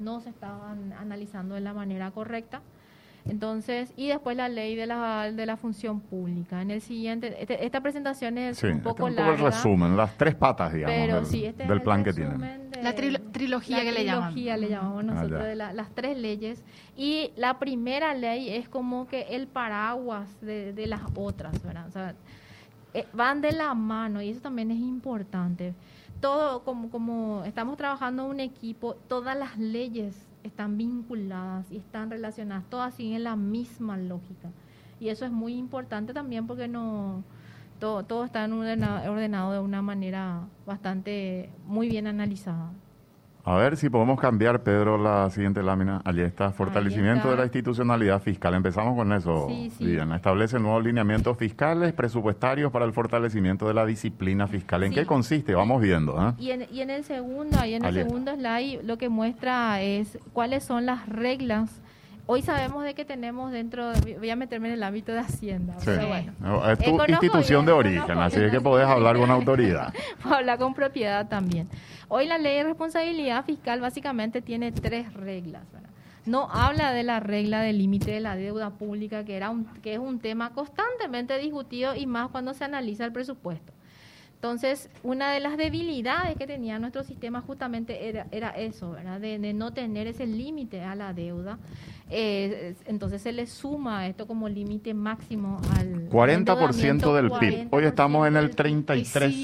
[0.00, 2.62] no se estaban analizando de la manera correcta.
[3.26, 6.60] Entonces, y después la ley de la, de la función pública.
[6.60, 10.16] En el siguiente, este, esta presentación es un poco este un poco el resumen, las
[10.18, 12.70] tres patas, digamos, pero, del, sí, este plan que tienen.
[12.82, 14.34] la trilogía que le llaman.
[14.34, 16.62] trilogía le llamamos ah, nosotros, de las tres leyes.
[16.96, 21.88] Y la primera ley es como que el paraguas de, de las otras, ¿verdad?
[21.88, 22.14] O sea,
[22.92, 25.74] eh, van de la mano y eso también es importante.
[26.20, 32.64] Todo, como, como estamos trabajando un equipo, todas las leyes están vinculadas y están relacionadas,
[32.70, 34.50] todas siguen la misma lógica.
[35.00, 37.24] Y eso es muy importante también porque no
[37.80, 42.70] todo, todo está ordenado, ordenado de una manera bastante muy bien analizada.
[43.46, 46.00] A ver si podemos cambiar, Pedro, la siguiente lámina.
[46.04, 48.54] Allí está, fortalecimiento de la institucionalidad fiscal.
[48.54, 49.98] Empezamos con eso, sí, sí.
[50.14, 54.82] Establece nuevos lineamientos fiscales, presupuestarios para el fortalecimiento de la disciplina fiscal.
[54.84, 55.54] ¿En qué consiste?
[55.54, 56.16] Vamos viendo.
[56.26, 56.32] ¿eh?
[56.38, 60.18] Y, en, y en el segundo, ahí en el segundo slide, lo que muestra es
[60.32, 61.82] cuáles son las reglas
[62.26, 65.74] Hoy sabemos de que tenemos dentro, voy a meterme en el ámbito de Hacienda.
[65.76, 69.92] es tu institución de origen, así que podés hablar con autoridad.
[70.22, 71.68] Hablar con propiedad también.
[72.08, 75.64] Hoy la ley de responsabilidad fiscal básicamente tiene tres reglas.
[76.24, 79.92] No habla de la regla del límite de la deuda pública, que, era un, que
[79.92, 83.73] es un tema constantemente discutido y más cuando se analiza el presupuesto.
[84.44, 89.18] Entonces, una de las debilidades que tenía nuestro sistema justamente era, era eso, ¿verdad?
[89.18, 91.58] De, no tener ese límite a la deuda.
[92.10, 96.10] Eh, entonces se le suma esto como límite máximo al...
[96.10, 97.68] 40% del PIB.
[97.70, 99.34] Hoy estamos en el 33.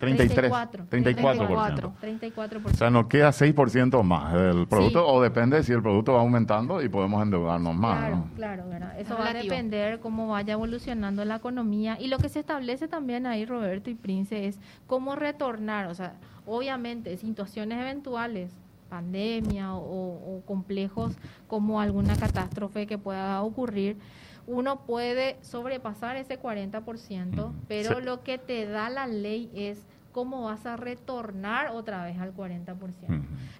[0.00, 1.92] 33, 34%.
[2.00, 2.64] 34%.
[2.64, 6.82] O sea, nos queda 6% más del producto, o depende si el producto va aumentando
[6.82, 8.14] y podemos endeudarnos más.
[8.34, 11.98] Claro, claro, eso va a depender cómo vaya evolucionando la economía.
[12.00, 15.88] Y lo que se establece también ahí, Roberto y Prince, es cómo retornar.
[15.88, 16.14] O sea,
[16.46, 18.52] obviamente, situaciones eventuales,
[18.88, 21.14] pandemia o complejos
[21.46, 23.98] como alguna catástrofe que pueda ocurrir
[24.46, 30.66] uno puede sobrepasar ese 40%, pero lo que te da la ley es cómo vas
[30.66, 32.76] a retornar otra vez al 40%.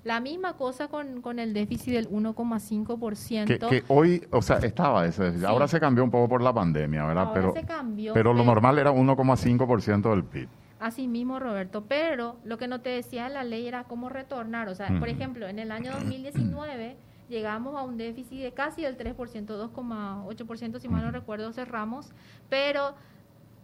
[0.05, 3.47] La misma cosa con, con el déficit del 1,5%.
[3.47, 7.05] Que, que hoy, o sea, estaba ese, ahora se cambió un poco por la pandemia,
[7.05, 7.29] ¿verdad?
[7.29, 8.15] Ahora pero, se cambió.
[8.15, 10.49] Pero lo normal era 1,5% del PIB.
[10.81, 14.69] Así mismo, Roberto, pero lo que no te decía la ley era cómo retornar.
[14.69, 16.97] O sea, por ejemplo, en el año 2019
[17.31, 19.15] llegamos a un déficit de casi el 3%,
[19.47, 22.11] 2,8% si mal no recuerdo cerramos,
[22.51, 22.95] pero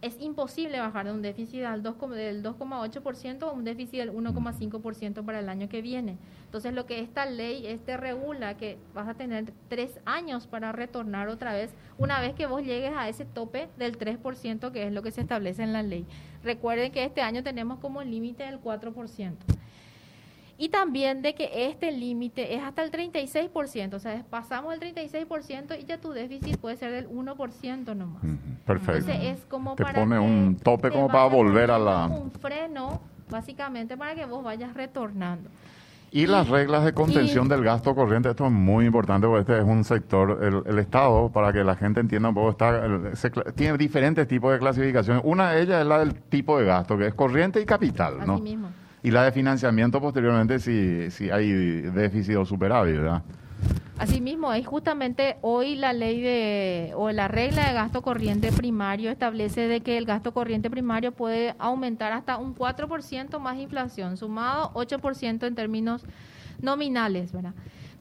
[0.02, 5.24] es imposible bajar de un déficit al 2, del 2,8% a un déficit del 1,5%
[5.24, 6.16] para el año que viene.
[6.44, 11.29] Entonces, lo que esta ley este regula que vas a tener tres años para retornar
[11.29, 15.02] otra vez, una vez que vos llegues a ese tope del 3%, que es lo
[15.02, 16.07] que se establece en la ley.
[16.44, 19.35] Recuerden que este año tenemos como límite del 4%
[20.59, 25.79] y también de que este límite es hasta el 36%, o sea, pasamos el 36%
[25.79, 28.23] y ya tu déficit puede ser del 1% nomás.
[28.64, 29.11] perfecto.
[29.11, 32.07] Entonces es como te pone un tope como para volver a la...
[32.07, 35.51] Un freno, básicamente, para que vos vayas retornando.
[36.12, 39.64] Y, las reglas de contención del gasto corriente, esto es muy importante porque este es
[39.64, 42.81] un sector, el, Estado, para que la gente entienda un poco, está,
[43.55, 45.23] tiene diferentes tipos de clasificaciones.
[45.27, 48.35] Una de ellas es la del tipo de gasto, que es corriente y capital, ¿no?
[48.35, 48.69] Así mismo.
[49.07, 53.23] Y la de financiamiento posteriormente si, si hay déficit o superávit, ¿verdad?
[53.99, 59.69] Asimismo, es justamente hoy la ley de o la regla de gasto corriente primario establece
[59.69, 65.47] de que el gasto corriente primario puede aumentar hasta un 4% más inflación, sumado 8%
[65.47, 66.03] en términos
[66.61, 67.55] nominales, ¿verdad?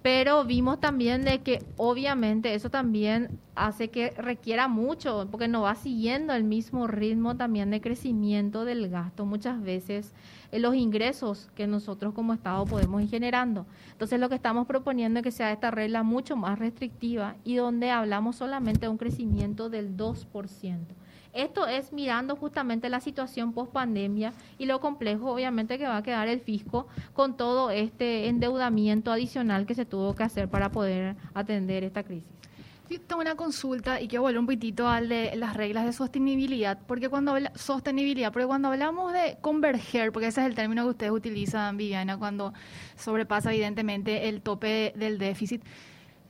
[0.06, 5.74] Pero vimos también de que obviamente eso también hace que requiera mucho, porque no va
[5.74, 10.14] siguiendo el mismo ritmo también de crecimiento del gasto muchas veces
[10.52, 13.66] en los ingresos que nosotros como Estado podemos ir generando.
[13.94, 17.90] Entonces lo que estamos proponiendo es que sea esta regla mucho más restrictiva y donde
[17.90, 20.86] hablamos solamente de un crecimiento del 2%.
[21.36, 26.02] Esto es mirando justamente la situación post pandemia y lo complejo obviamente que va a
[26.02, 31.18] quedar el fisco con todo este endeudamiento adicional que se tuvo que hacer para poder
[31.34, 32.32] atender esta crisis.
[32.88, 37.10] tengo una consulta y quiero volver un poquitito al de las reglas de sostenibilidad, porque
[37.10, 41.12] cuando habla, sostenibilidad, porque cuando hablamos de converger, porque ese es el término que ustedes
[41.12, 42.54] utilizan, Viviana, cuando
[42.96, 45.62] sobrepasa evidentemente el tope del déficit,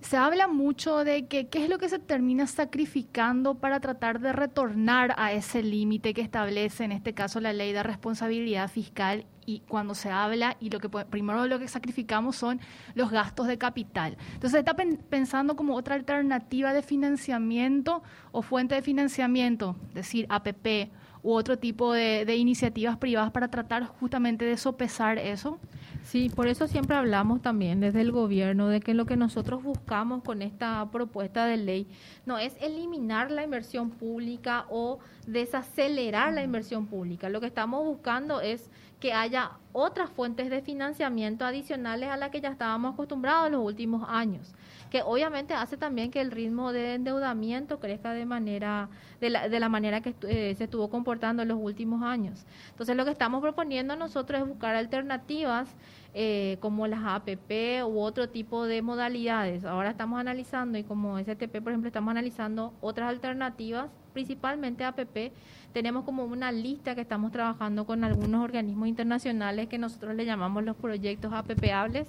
[0.05, 4.33] Se habla mucho de que qué es lo que se termina sacrificando para tratar de
[4.33, 9.61] retornar a ese límite que establece en este caso la ley de responsabilidad fiscal y
[9.61, 12.61] cuando se habla y lo que primero lo que sacrificamos son
[12.93, 14.15] los gastos de capital.
[14.35, 20.91] Entonces está pensando como otra alternativa de financiamiento o fuente de financiamiento, es decir, APP
[21.23, 25.59] u otro tipo de, de iniciativas privadas para tratar justamente de sopesar eso.
[26.05, 30.21] Sí, por eso siempre hablamos también desde el gobierno de que lo que nosotros buscamos
[30.23, 31.87] con esta propuesta de ley
[32.27, 37.27] no es eliminar la inversión pública o desacelerar la inversión pública.
[37.29, 38.69] Lo que estamos buscando es
[39.05, 43.63] que haya otras fuentes de financiamiento adicionales a las que ya estábamos acostumbrados en los
[43.63, 44.55] últimos años,
[44.89, 48.89] que obviamente hace también que el ritmo de endeudamiento crezca de manera
[49.21, 52.47] de la, de la manera que eh, se estuvo comportando en los últimos años.
[52.71, 55.69] Entonces, lo que estamos proponiendo nosotros es buscar alternativas
[56.17, 59.65] eh, como las APP u otro tipo de modalidades.
[59.65, 65.33] Ahora estamos analizando, y como STP, por ejemplo, estamos analizando otras alternativas, principalmente APP.
[65.73, 70.63] Tenemos como una lista que estamos trabajando con algunos organismos internacionales que nosotros le llamamos
[70.63, 72.07] los proyectos APPables.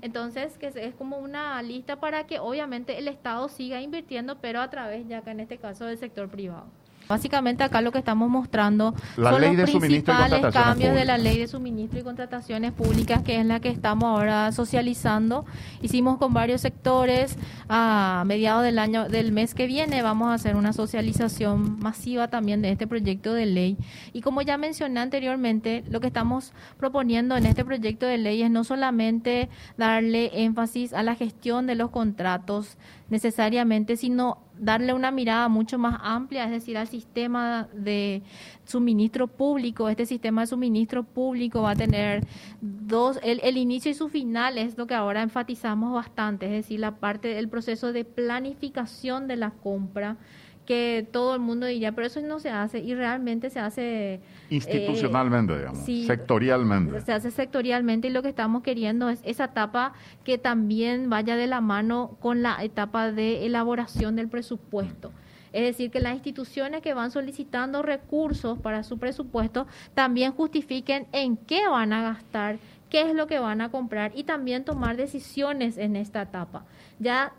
[0.00, 4.70] Entonces, que es como una lista para que obviamente el Estado siga invirtiendo, pero a
[4.70, 6.66] través, ya que en este caso, del sector privado.
[7.10, 11.98] Básicamente acá lo que estamos mostrando son los principales cambios de la ley de suministro
[11.98, 15.44] y contrataciones públicas, que es la que estamos ahora socializando.
[15.82, 17.36] Hicimos con varios sectores
[17.68, 22.62] a mediados del año, del mes que viene, vamos a hacer una socialización masiva también
[22.62, 23.76] de este proyecto de ley.
[24.12, 28.52] Y como ya mencioné anteriormente, lo que estamos proponiendo en este proyecto de ley es
[28.52, 35.48] no solamente darle énfasis a la gestión de los contratos necesariamente, sino darle una mirada
[35.48, 38.22] mucho más amplia, es decir, al sistema de
[38.64, 39.88] suministro público.
[39.88, 42.26] Este sistema de suministro público va a tener
[42.60, 46.80] dos, el, el inicio y su final es lo que ahora enfatizamos bastante, es decir,
[46.80, 50.18] la parte del proceso de planificación de la compra
[50.66, 54.14] que todo el mundo diría, pero eso no se hace y realmente se hace...
[54.14, 57.00] Eh, Institucionalmente, digamos, sectorialmente.
[57.00, 59.92] Se hace sectorialmente y lo que estamos queriendo es esa etapa
[60.24, 65.12] que también vaya de la mano con la etapa de elaboración del presupuesto.
[65.52, 71.36] Es decir, que las instituciones que van solicitando recursos para su presupuesto también justifiquen en
[71.36, 72.58] qué van a gastar,
[72.88, 76.64] qué es lo que van a comprar y también tomar decisiones en esta etapa.
[77.00, 77.32] Ya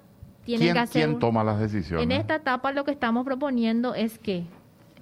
[0.58, 2.04] ¿Quién, toma las decisiones?
[2.04, 4.46] En esta etapa lo que estamos proponiendo es que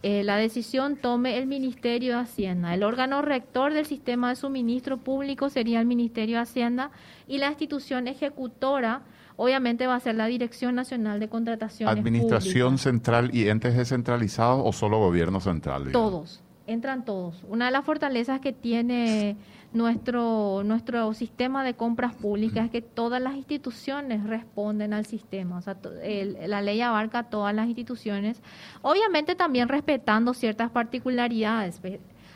[0.02, 2.74] eh, la decisión tome el Ministerio de Hacienda.
[2.74, 6.92] El órgano rector del sistema de suministro público sería el Ministerio de Hacienda
[7.28, 9.02] y la institución ejecutora
[9.36, 14.72] obviamente va a ser la Dirección Nacional de Contrataciones ¿Administración central y entes descentralizados o
[14.72, 15.92] solo gobierno central?
[15.92, 17.44] Todos, entran todos.
[17.50, 19.38] Una de las fortalezas que tiene
[19.74, 25.58] nuestro, nuestro sistema de compras públicas es que todas las instituciones responden al sistema.
[25.58, 25.78] O sea,
[26.48, 28.42] la ley abarca a todas las instituciones,
[28.82, 31.80] obviamente también respetando ciertas particularidades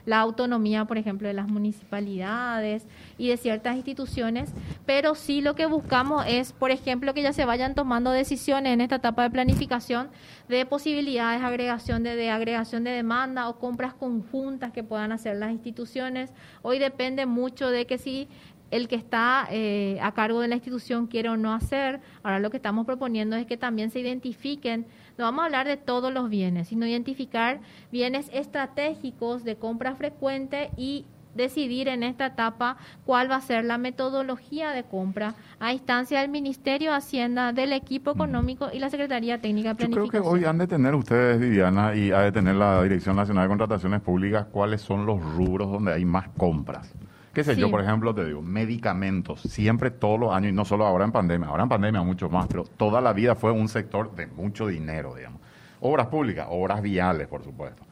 [0.05, 2.85] la autonomía, por ejemplo, de las municipalidades
[3.17, 4.53] y de ciertas instituciones,
[4.85, 8.81] pero sí lo que buscamos es, por ejemplo, que ya se vayan tomando decisiones en
[8.81, 10.09] esta etapa de planificación
[10.47, 15.37] de posibilidades de agregación de, de agregación de demanda o compras conjuntas que puedan hacer
[15.37, 16.31] las instituciones.
[16.61, 18.27] Hoy depende mucho de que si
[18.73, 22.01] el que está eh, a cargo de la institución quiere o no hacer.
[22.23, 25.77] Ahora lo que estamos proponiendo es que también se identifiquen, no vamos a hablar de
[25.77, 27.61] todos los bienes, sino identificar
[27.91, 31.05] bienes estratégicos de compra frecuente y
[31.35, 36.29] decidir en esta etapa cuál va a ser la metodología de compra a instancia del
[36.29, 40.05] Ministerio de Hacienda, del equipo económico y la Secretaría Técnica de Planificación.
[40.05, 43.15] Yo creo que hoy han de tener ustedes, Viviana, y ha de tener la Dirección
[43.15, 46.93] Nacional de Contrataciones Públicas, cuáles son los rubros donde hay más compras.
[47.33, 50.85] ¿Qué sé yo, por ejemplo, te digo, medicamentos, siempre todos los años, y no solo
[50.85, 54.15] ahora en pandemia, ahora en pandemia mucho más, pero toda la vida fue un sector
[54.15, 55.41] de mucho dinero, digamos.
[55.79, 57.83] Obras públicas, obras viales, por supuesto.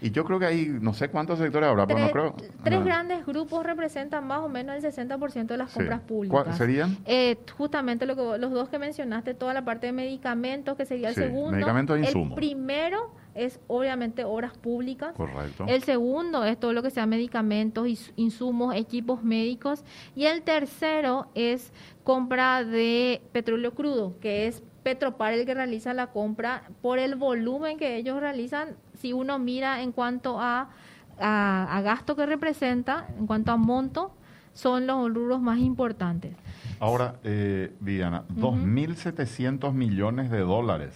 [0.00, 2.34] Y yo creo que hay, no sé cuántos sectores habrá, pero no creo.
[2.62, 6.42] Tres grandes grupos representan más o menos el 60% de las compras públicas.
[6.42, 6.98] ¿Cuáles serían?
[7.06, 11.08] Eh, justamente lo que, los dos que mencionaste, toda la parte de medicamentos, que sería
[11.08, 11.52] el segundo.
[11.52, 12.30] Medicamentos e insumos.
[12.30, 15.14] El primero es obviamente obras públicas.
[15.14, 15.64] Correcto.
[15.68, 17.86] El segundo es todo lo que sea medicamentos,
[18.16, 19.84] insumos, equipos médicos.
[20.14, 21.72] Y el tercero es
[22.02, 27.76] compra de petróleo crudo, que es Petropar el que realiza la compra por el volumen
[27.76, 28.76] que ellos realizan.
[28.94, 30.70] Si uno mira en cuanto a,
[31.18, 34.14] a, gasto que representa, en cuanto a monto,
[34.52, 36.36] son los rubros más importantes.
[36.78, 40.94] Ahora, eh, Diana, 2.700 millones de dólares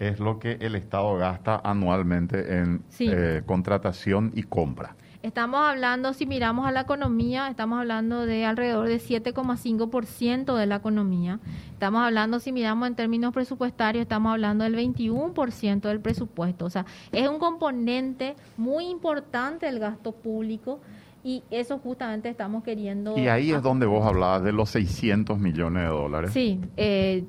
[0.00, 4.96] es lo que el Estado gasta anualmente en eh, contratación y compra.
[5.22, 10.76] Estamos hablando, si miramos a la economía, estamos hablando de alrededor de 7,5% de la
[10.76, 11.38] economía.
[11.72, 16.64] Estamos hablando, si miramos en términos presupuestarios, estamos hablando del 21% del presupuesto.
[16.64, 20.80] O sea, es un componente muy importante del gasto público
[21.22, 23.16] y eso justamente estamos queriendo...
[23.16, 26.32] Y ahí es donde vos hablabas de los 600 millones de dólares.
[26.32, 27.24] Sí, eh,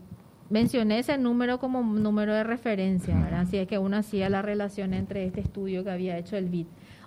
[0.49, 3.41] mencioné ese número como número de referencia, ¿verdad?
[3.41, 6.65] Así es que uno hacía la relación entre este estudio que había hecho el BID.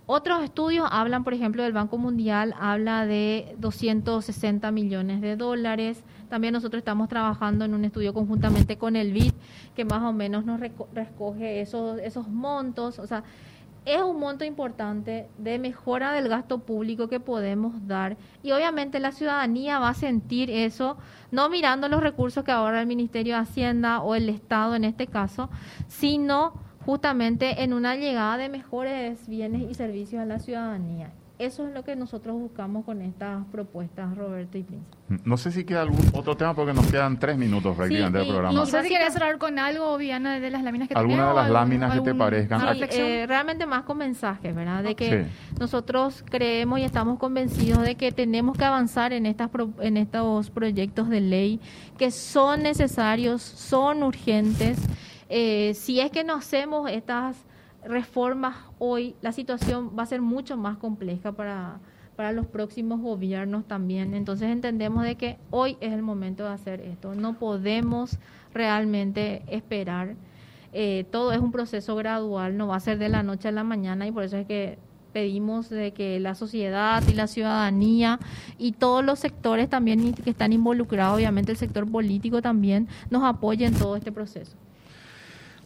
[0.08, 6.04] Otros estudios hablan, por ejemplo, del Banco Mundial, habla de 260 millones de dólares.
[6.28, 9.32] También nosotros estamos trabajando en un estudio conjuntamente con el BID,
[9.74, 13.00] que más o menos nos recoge esos, esos montos.
[13.00, 13.24] O sea,
[13.84, 19.12] es un monto importante de mejora del gasto público que podemos dar y obviamente la
[19.12, 20.98] ciudadanía va a sentir eso,
[21.30, 25.06] no mirando los recursos que ahorra el Ministerio de Hacienda o el Estado en este
[25.06, 25.50] caso,
[25.86, 31.10] sino justamente en una llegada de mejores bienes y servicios a la ciudadanía.
[31.38, 34.96] Eso es lo que nosotros buscamos con estas propuestas, Roberto y Príncipe.
[35.24, 38.54] No sé si queda algún otro tema porque nos quedan tres minutos prácticamente del programa.
[38.54, 41.34] No sé si quieres cerrar con algo, Viana, de las láminas que te ¿Alguna de
[41.34, 42.74] las láminas que te parezcan?
[42.74, 44.82] Sí, eh, realmente más con mensajes, ¿verdad?
[44.82, 45.26] De que
[45.60, 51.10] nosotros creemos y estamos convencidos de que tenemos que avanzar en, estas en estos proyectos
[51.10, 51.60] de ley
[51.98, 54.78] que son necesarios, son urgentes.
[55.28, 57.36] Eh, si es que no hacemos estas
[57.84, 61.80] reformas hoy, la situación va a ser mucho más compleja para,
[62.16, 64.14] para los próximos gobiernos también.
[64.14, 67.14] Entonces entendemos de que hoy es el momento de hacer esto.
[67.14, 68.18] No podemos
[68.52, 70.14] realmente esperar.
[70.72, 73.64] Eh, todo es un proceso gradual, no va a ser de la noche a la
[73.64, 74.78] mañana y por eso es que
[75.12, 78.18] pedimos de que la sociedad y la ciudadanía
[78.58, 83.72] y todos los sectores también que están involucrados, obviamente el sector político también, nos apoyen
[83.72, 84.58] en todo este proceso.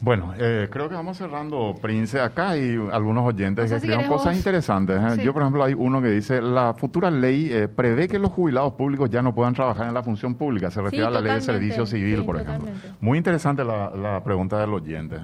[0.02, 2.18] Bueno, eh, creo que vamos cerrando, Prince.
[2.20, 4.98] Acá hay algunos oyentes que escriben cosas interesantes.
[4.98, 5.22] ¿eh?
[5.22, 8.72] Yo, por ejemplo, hay uno que dice, la futura ley eh, prevé que los jubilados
[8.74, 10.70] públicos ya no puedan trabajar en la función pública.
[10.70, 12.70] Se refiere a la ley de servicio civil, por ejemplo.
[13.00, 15.16] Muy interesante la, pregunta del oyente.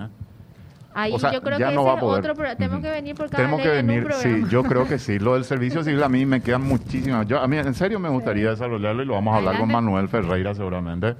[0.93, 4.09] Ahí yo creo que ese es otro tenemos que venir por cada tenemos que venir,
[4.15, 5.19] sí, yo creo que sí.
[5.19, 7.27] Lo del servicio civil a mí me quedan muchísimas.
[7.27, 10.09] Yo a mí en serio me gustaría desarrollarlo y lo vamos a hablar con Manuel
[10.09, 11.17] Ferreira seguramente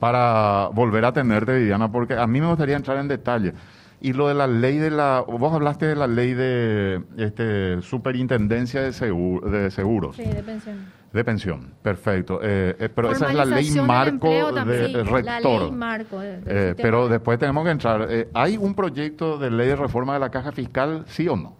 [0.00, 3.52] para volver a tenerte, Viviana, porque a mí me gustaría entrar en detalle.
[4.00, 5.22] Y lo de la ley de la...
[5.26, 10.16] Vos hablaste de la ley de este, superintendencia de, de seguros.
[10.16, 10.86] Sí, de pensión.
[11.12, 12.40] De pensión, perfecto.
[12.42, 15.24] Eh, eh, pero esa es la ley marco de, rector.
[15.24, 16.20] La ley marco.
[16.22, 18.08] Eh, pero después tenemos que entrar.
[18.32, 21.59] ¿Hay un proyecto de ley de reforma de la caja fiscal, sí o no?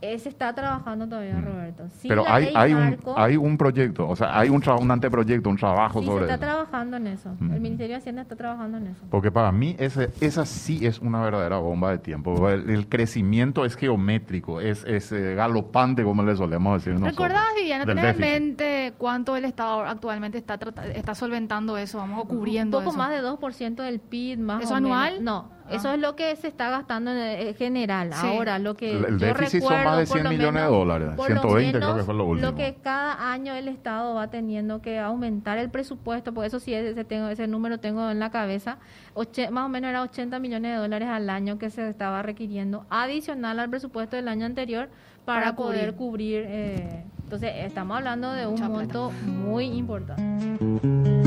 [0.00, 1.44] Se está trabajando todavía, mm.
[1.44, 1.84] Roberto.
[2.02, 6.02] Pero hay, hay, un, hay un proyecto, o sea, hay un, un anteproyecto, un trabajo
[6.02, 6.26] sobre eso.
[6.26, 7.30] se está trabajando en eso.
[7.40, 7.62] El mm.
[7.62, 9.04] Ministerio de Hacienda está trabajando en eso.
[9.10, 12.48] Porque para mí ese, esa sí es una verdadera bomba de tiempo.
[12.48, 17.16] El, crecimiento es geométrico, es, es eh, galopante, como le solemos decir nosotros.
[17.16, 20.58] ¿Recordás, Viviana, tener en mente cuánto el Estado actualmente está,
[20.94, 24.74] está solventando eso, vamos, o cubriendo Un poco más de 2% del PIB, más ¿Eso
[24.74, 25.22] anual?
[25.22, 28.12] No, eso es lo que se está gastando en general.
[28.12, 32.02] Ahora, lo que el, déficit son más de 100 millones de dólares, 120 creo que
[32.02, 32.50] fue lo último.
[32.50, 36.74] Lo que cada año el Estado va teniendo que aumentar el presupuesto, por eso sí
[36.74, 38.78] ese, tengo, ese número tengo en la cabeza,
[39.50, 43.58] más o menos era 80 millones de dólares al año que se estaba requiriendo, adicional
[43.58, 44.88] al presupuesto del año anterior
[45.24, 46.44] para, poder cubrir.
[46.46, 51.19] eh, entonces, estamos hablando de un monto muy importante.